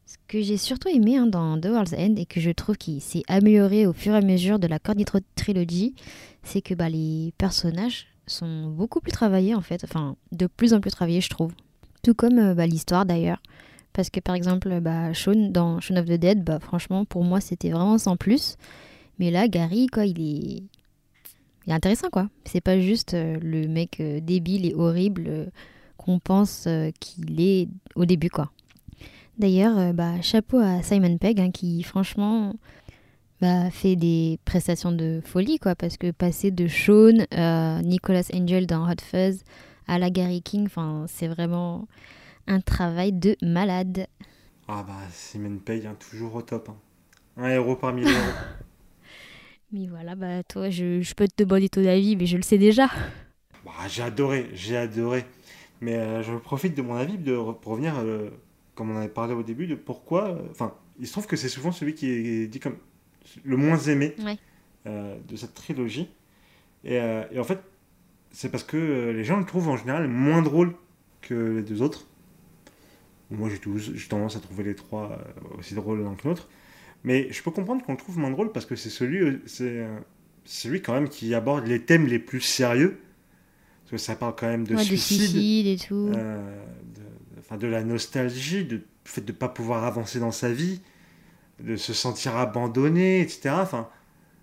[0.06, 3.02] Ce que j'ai surtout aimé hein, dans The World's End et que je trouve qu'il
[3.02, 5.96] s'est amélioré au fur et à mesure de la Cornetto Trilogy,
[6.44, 10.80] c'est que bah, les personnages sont beaucoup plus travaillés en fait, enfin de plus en
[10.82, 11.54] plus travaillés je trouve.
[12.04, 13.42] Tout comme bah, l'histoire d'ailleurs.
[13.94, 17.42] Parce que par exemple, bah, Sean dans Shaun of the Dead, bah, franchement pour moi
[17.42, 18.58] c'était vraiment sans plus.
[19.22, 20.64] Mais là, Gary, quoi, il est,
[21.68, 22.28] il est intéressant quoi.
[22.44, 25.46] C'est pas juste euh, le mec euh, débile et horrible euh,
[25.98, 28.50] qu'on pense euh, qu'il est au début quoi.
[29.38, 32.56] D'ailleurs, euh, bah, chapeau à Simon Pegg hein, qui franchement
[33.42, 38.66] bah, fait des prestations de folie quoi parce que passer de Sean à Nicholas Angel
[38.66, 39.44] dans Hot Fuzz
[39.88, 40.68] à la Gary King,
[41.08, 41.88] c'est vraiment
[42.48, 44.08] un travail de malade.
[44.68, 46.70] Ah bah, Simon Pegg, hein, toujours au top.
[46.70, 46.76] hein.
[47.38, 48.20] Un héros parmi les héros.
[49.72, 52.58] Mais voilà, bah toi je, je peux te demander ton avis mais je le sais
[52.58, 52.88] déjà.
[53.64, 55.24] Bah, j'ai adoré, j'ai adoré.
[55.82, 58.32] Mais euh, je profite de mon avis de pour revenir, euh,
[58.74, 60.30] comme on avait parlé au début, de pourquoi.
[60.30, 62.78] euh, Enfin, il se trouve que c'est souvent celui qui est dit comme
[63.44, 64.38] le moins aimé Ouais.
[64.86, 66.10] de cette trilogie.
[66.84, 67.60] Et, et en fait,
[68.32, 70.74] c'est parce que les gens le trouvent en général moins drôle
[71.22, 72.08] que les deux autres.
[73.30, 75.20] Moi, j'ai tendance à trouver les trois
[75.60, 76.50] aussi drôles l'un que l'autre.
[77.04, 79.86] Mais je peux comprendre qu'on le trouve moins drôle parce que c'est celui, c'est
[80.46, 83.00] celui quand même qui aborde les thèmes les plus sérieux.
[83.84, 86.10] Parce que ça parle quand même de Ouais, de suicide, suicide et tout.
[86.16, 86.64] euh,
[86.96, 90.32] de, de- enfin, de la nostalgie, de, du fait de ne pas pouvoir avancer dans
[90.32, 90.82] sa vie,
[91.64, 93.62] de se sentir abandonné, etc.
[93.62, 93.90] Enfin,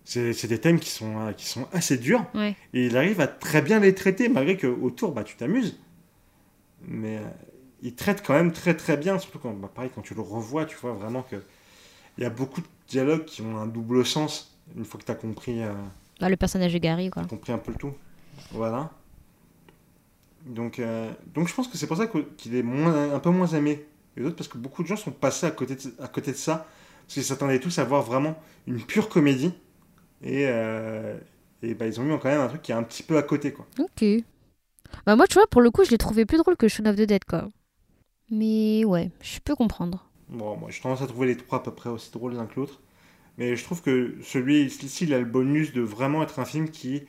[0.04, 2.24] c'est c'est des thèmes qui sont, euh, qui sont assez durs.
[2.34, 2.56] Ouais.
[2.74, 5.78] Et il arrive à très bien les traiter, malgré qu'autour, bah, tu t'amuses.
[6.86, 7.22] Mais euh,
[7.82, 10.64] il traite quand même très très bien, surtout quand, bah, pareil, quand tu le revois,
[10.64, 11.36] tu vois vraiment que
[12.18, 15.12] il y a beaucoup de dialogues qui ont un double sens, une fois que tu
[15.12, 15.72] as compris, euh,
[16.20, 17.24] Bah, le personnage de Gary quoi.
[17.24, 17.94] compris un peu le tout.
[18.52, 18.90] Voilà.
[20.46, 22.06] Donc, euh, donc je pense que c'est pour ça
[22.36, 24.96] qu'il est moins, un peu moins aimé que les autres, parce que beaucoup de gens
[24.96, 26.66] sont passés à côté de, à côté de ça,
[27.02, 29.52] parce qu'ils s'attendaient tous à voir vraiment une pure comédie.
[30.22, 31.18] Et, euh,
[31.62, 33.22] et bah, ils ont eu quand même un truc qui est un petit peu à
[33.22, 33.66] côté, quoi.
[33.78, 34.04] Ok.
[35.06, 36.96] Bah moi, tu vois, pour le coup, je l'ai trouvé plus drôle que Shaun of
[36.96, 37.48] the Dead, quoi.
[38.30, 40.07] Mais ouais, je peux comprendre.
[40.30, 42.60] Bon, moi, j'ai tendance à trouver les trois à peu près aussi drôles l'un que
[42.60, 42.80] l'autre.
[43.38, 46.68] Mais je trouve que celui ici, il a le bonus de vraiment être un film
[46.68, 47.02] qui,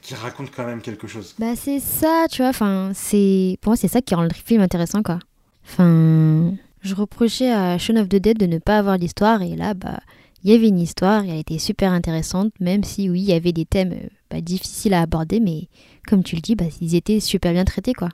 [0.00, 1.34] qui raconte quand même quelque chose.
[1.38, 3.58] Bah c'est ça, tu vois, enfin, c'est...
[3.60, 5.18] Pour moi, c'est ça qui rend le film intéressant, quoi.
[5.64, 9.74] Enfin, je reprochais à Shaun of the Dead de ne pas avoir d'histoire, et là,
[9.74, 10.00] bah,
[10.42, 13.34] il y avait une histoire, et elle était super intéressante, même si, oui, il y
[13.34, 15.68] avait des thèmes euh, bah, difficiles à aborder, mais
[16.08, 18.08] comme tu le dis, bah, ils étaient super bien traités, quoi.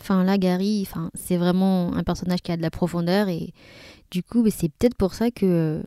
[0.00, 3.52] Enfin, là, Gary, enfin, c'est vraiment un personnage qui a de la profondeur, et
[4.10, 5.46] du coup, bah, c'est peut-être pour ça que...
[5.46, 5.82] euh,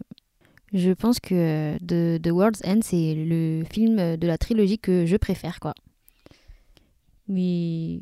[0.73, 5.05] Je pense que euh, The, The World's End, c'est le film de la trilogie que
[5.05, 5.73] je préfère, quoi.
[7.27, 7.99] Mais,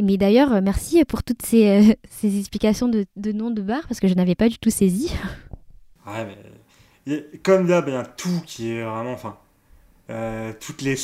[0.00, 1.94] mais d'ailleurs, merci pour toutes ces, euh,
[2.24, 5.12] explications de, de noms de bars, parce que je n'avais pas du tout saisi.
[6.06, 6.26] Ouais,
[7.06, 9.12] mais comme d'hab, il y a tout qui est vraiment.
[9.12, 9.38] Enfin,
[10.60, 10.96] toutes les,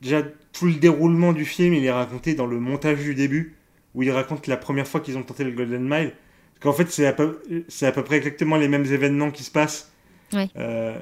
[0.00, 3.55] déjà, tout le déroulement du film, il est raconté dans le montage du début,
[3.96, 6.12] où il raconte la première fois qu'ils ont tenté le Golden Mile.
[6.12, 9.42] Parce qu'en fait, c'est à, peu, c'est à peu près exactement les mêmes événements qui
[9.42, 9.90] se passent.
[10.32, 10.48] Ouais.
[10.56, 10.98] Euh,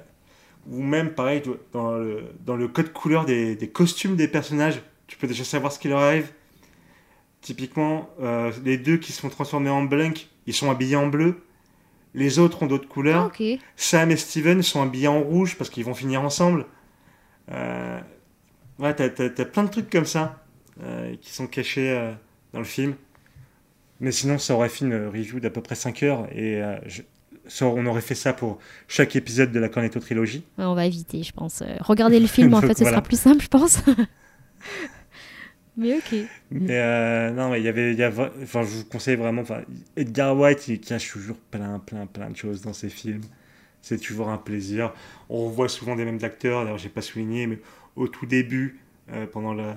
[0.71, 1.43] ou même, pareil,
[1.73, 5.73] dans le, dans le code couleur des, des costumes des personnages, tu peux déjà savoir
[5.73, 6.31] ce qui leur arrive.
[7.41, 11.43] Typiquement, euh, les deux qui se font transformer en Blink, ils sont habillés en bleu.
[12.15, 13.27] Les autres ont d'autres couleurs.
[13.27, 13.43] ok.
[13.75, 16.65] Sam et Steven sont habillés en rouge parce qu'ils vont finir ensemble.
[17.51, 18.01] Euh,
[18.79, 19.09] ouais, t'as,
[19.45, 20.45] plein de trucs comme ça
[21.21, 22.15] qui sont cachés
[22.55, 22.95] dans le film.
[24.01, 27.03] Mais sinon, ça aurait fait une review d'à peu près 5 heures et euh, je-
[27.47, 30.45] ça, on aurait fait ça pour chaque épisode de la Cornetto Trilogie.
[30.57, 31.61] Ouais, on va éviter, je pense.
[31.61, 32.97] Euh, Regardez le film, en fait, ce voilà.
[32.97, 33.81] sera plus simple, je pense.
[35.77, 36.15] mais ok.
[36.53, 38.09] Mais euh, non, mais il y avait, y a
[38.43, 39.43] enfin, je vous conseille vraiment.
[39.43, 39.63] Enfin,
[39.97, 43.23] Edgar White, il cache toujours plein, plein, plein de choses dans ses films.
[43.83, 44.93] C'est toujours un plaisir.
[45.29, 46.63] On revoit souvent des mêmes acteurs.
[46.65, 47.59] D'ailleurs, j'ai pas souligné, mais
[47.97, 48.81] au tout début,
[49.13, 49.77] euh, pendant la,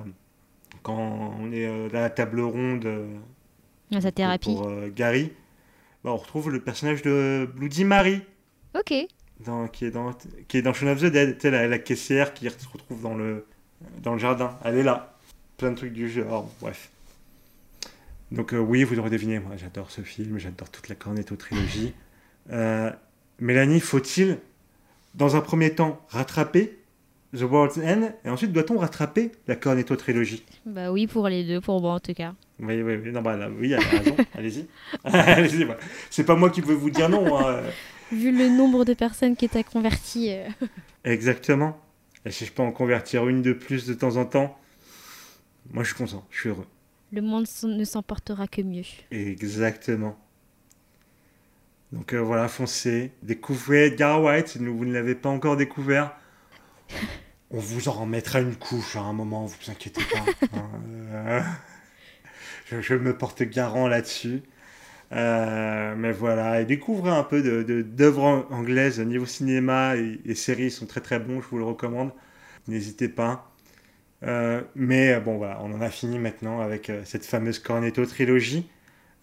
[0.87, 4.53] quand on est euh, à la table ronde euh, Sa thérapie.
[4.55, 5.31] pour euh, Gary,
[6.03, 8.21] bah, on retrouve le personnage de Bloody Mary.
[8.73, 8.93] Ok.
[9.45, 10.13] dans- qui est dans
[10.47, 13.45] qui est dans Shaun of the Dead, la, la caissière qui se retrouve dans le
[14.01, 14.57] dans le jardin.
[14.63, 15.13] Elle est là.
[15.57, 16.49] Plein de trucs du genre.
[16.61, 16.89] Bref.
[18.31, 21.93] Donc euh, oui, vous l'aurez deviné, moi j'adore ce film, j'adore toute la Cornetto trilogie.
[22.51, 22.91] Euh,
[23.39, 24.39] Mélanie, faut-il
[25.15, 26.76] dans un premier temps rattraper
[27.35, 31.59] The World's End et ensuite doit-on rattraper la Cornetto trilogie Bah oui, pour les deux,
[31.59, 32.33] pour moi en tout cas.
[32.59, 34.15] Oui, oui, oui, non, bah, là, oui, elle a raison.
[34.33, 34.67] Allez-y.
[35.03, 35.67] Allez-y.
[36.09, 37.37] C'est pas moi qui veux vous dire non.
[37.37, 37.61] hein.
[38.11, 40.31] Vu le nombre de personnes qui t'as converti.
[40.31, 40.47] euh,
[41.03, 41.77] Exactement.
[42.25, 44.57] Et si je peux en convertir une de plus de temps en temps,
[45.71, 46.65] moi je suis content, je suis heureux.
[47.11, 48.83] le monde ne s'en portera que mieux.
[49.11, 50.17] Exactement.
[51.91, 56.15] Donc euh, voilà, foncez, découvrez Edgar White si vous ne l'avez pas encore découvert.
[57.49, 60.47] On vous en remettra une couche à un moment, vous inquiétez pas.
[60.57, 60.69] Hein,
[61.11, 61.41] euh,
[62.65, 64.43] je, je, me porte garant là-dessus.
[65.13, 70.69] Euh, mais voilà, et découvrez un peu d'œuvres de, anglaises niveau cinéma et, et, séries,
[70.69, 72.11] sont très très bons, je vous le recommande.
[72.67, 73.51] N'hésitez pas.
[74.23, 78.67] Euh, mais bon, voilà, on en a fini maintenant avec euh, cette fameuse Cornetto trilogie.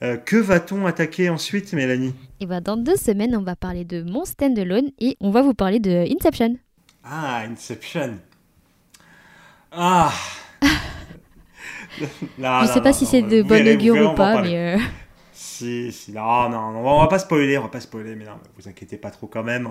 [0.03, 2.09] Euh, que va-t-on attaquer ensuite, Mélanie?
[2.09, 5.43] Et eh ben, Dans deux semaines, on va parler de Mon Stand-Alone et on va
[5.43, 6.57] vous parler de Inception.
[7.05, 8.19] Ah, Inception.
[9.71, 10.13] Ah
[11.99, 14.79] Je sais pas si c'est de bonne augure ou pas, mais.
[15.37, 18.69] Si, si, non, non, on va pas spoiler, on va pas spoiler, mais non, vous
[18.69, 19.69] inquiétez pas trop quand même.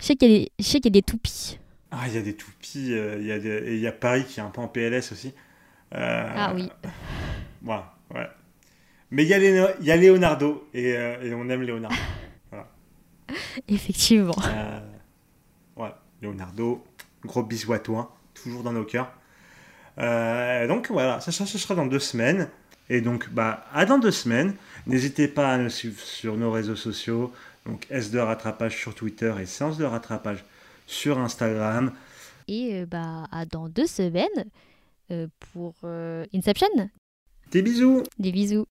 [0.00, 1.58] Je sais qu'il y, qu y, a des toupies.
[1.92, 4.24] Ah, il y a des toupies, euh, il y, a et il y a Paris
[4.24, 5.34] qui est un peu en PLS aussi.
[5.94, 6.68] Euh, ah oui.
[7.62, 8.26] Voilà, ouais.
[9.12, 11.96] Mais il y, a il y a Leonardo, et, euh, et, on aime Leonardo.
[12.50, 12.68] Voilà.
[13.68, 14.34] Effectivement.
[16.22, 16.84] Leonardo,
[17.24, 19.12] gros bisous à toi, toujours dans nos cœurs.
[19.96, 22.48] donc voilà, ça, sera dans deux semaines.
[22.90, 24.54] Et donc, bah, à dans deux semaines.
[24.86, 27.32] N'hésitez pas à nous suivre sur nos réseaux sociaux.
[27.66, 30.44] Donc, S de rattrapage sur Twitter et Séance de rattrapage
[30.86, 31.92] sur Instagram.
[32.48, 34.26] Et euh, bah, à dans deux semaines
[35.10, 36.66] euh, pour euh, Inception.
[37.50, 38.02] Des bisous.
[38.18, 38.66] Des bisous.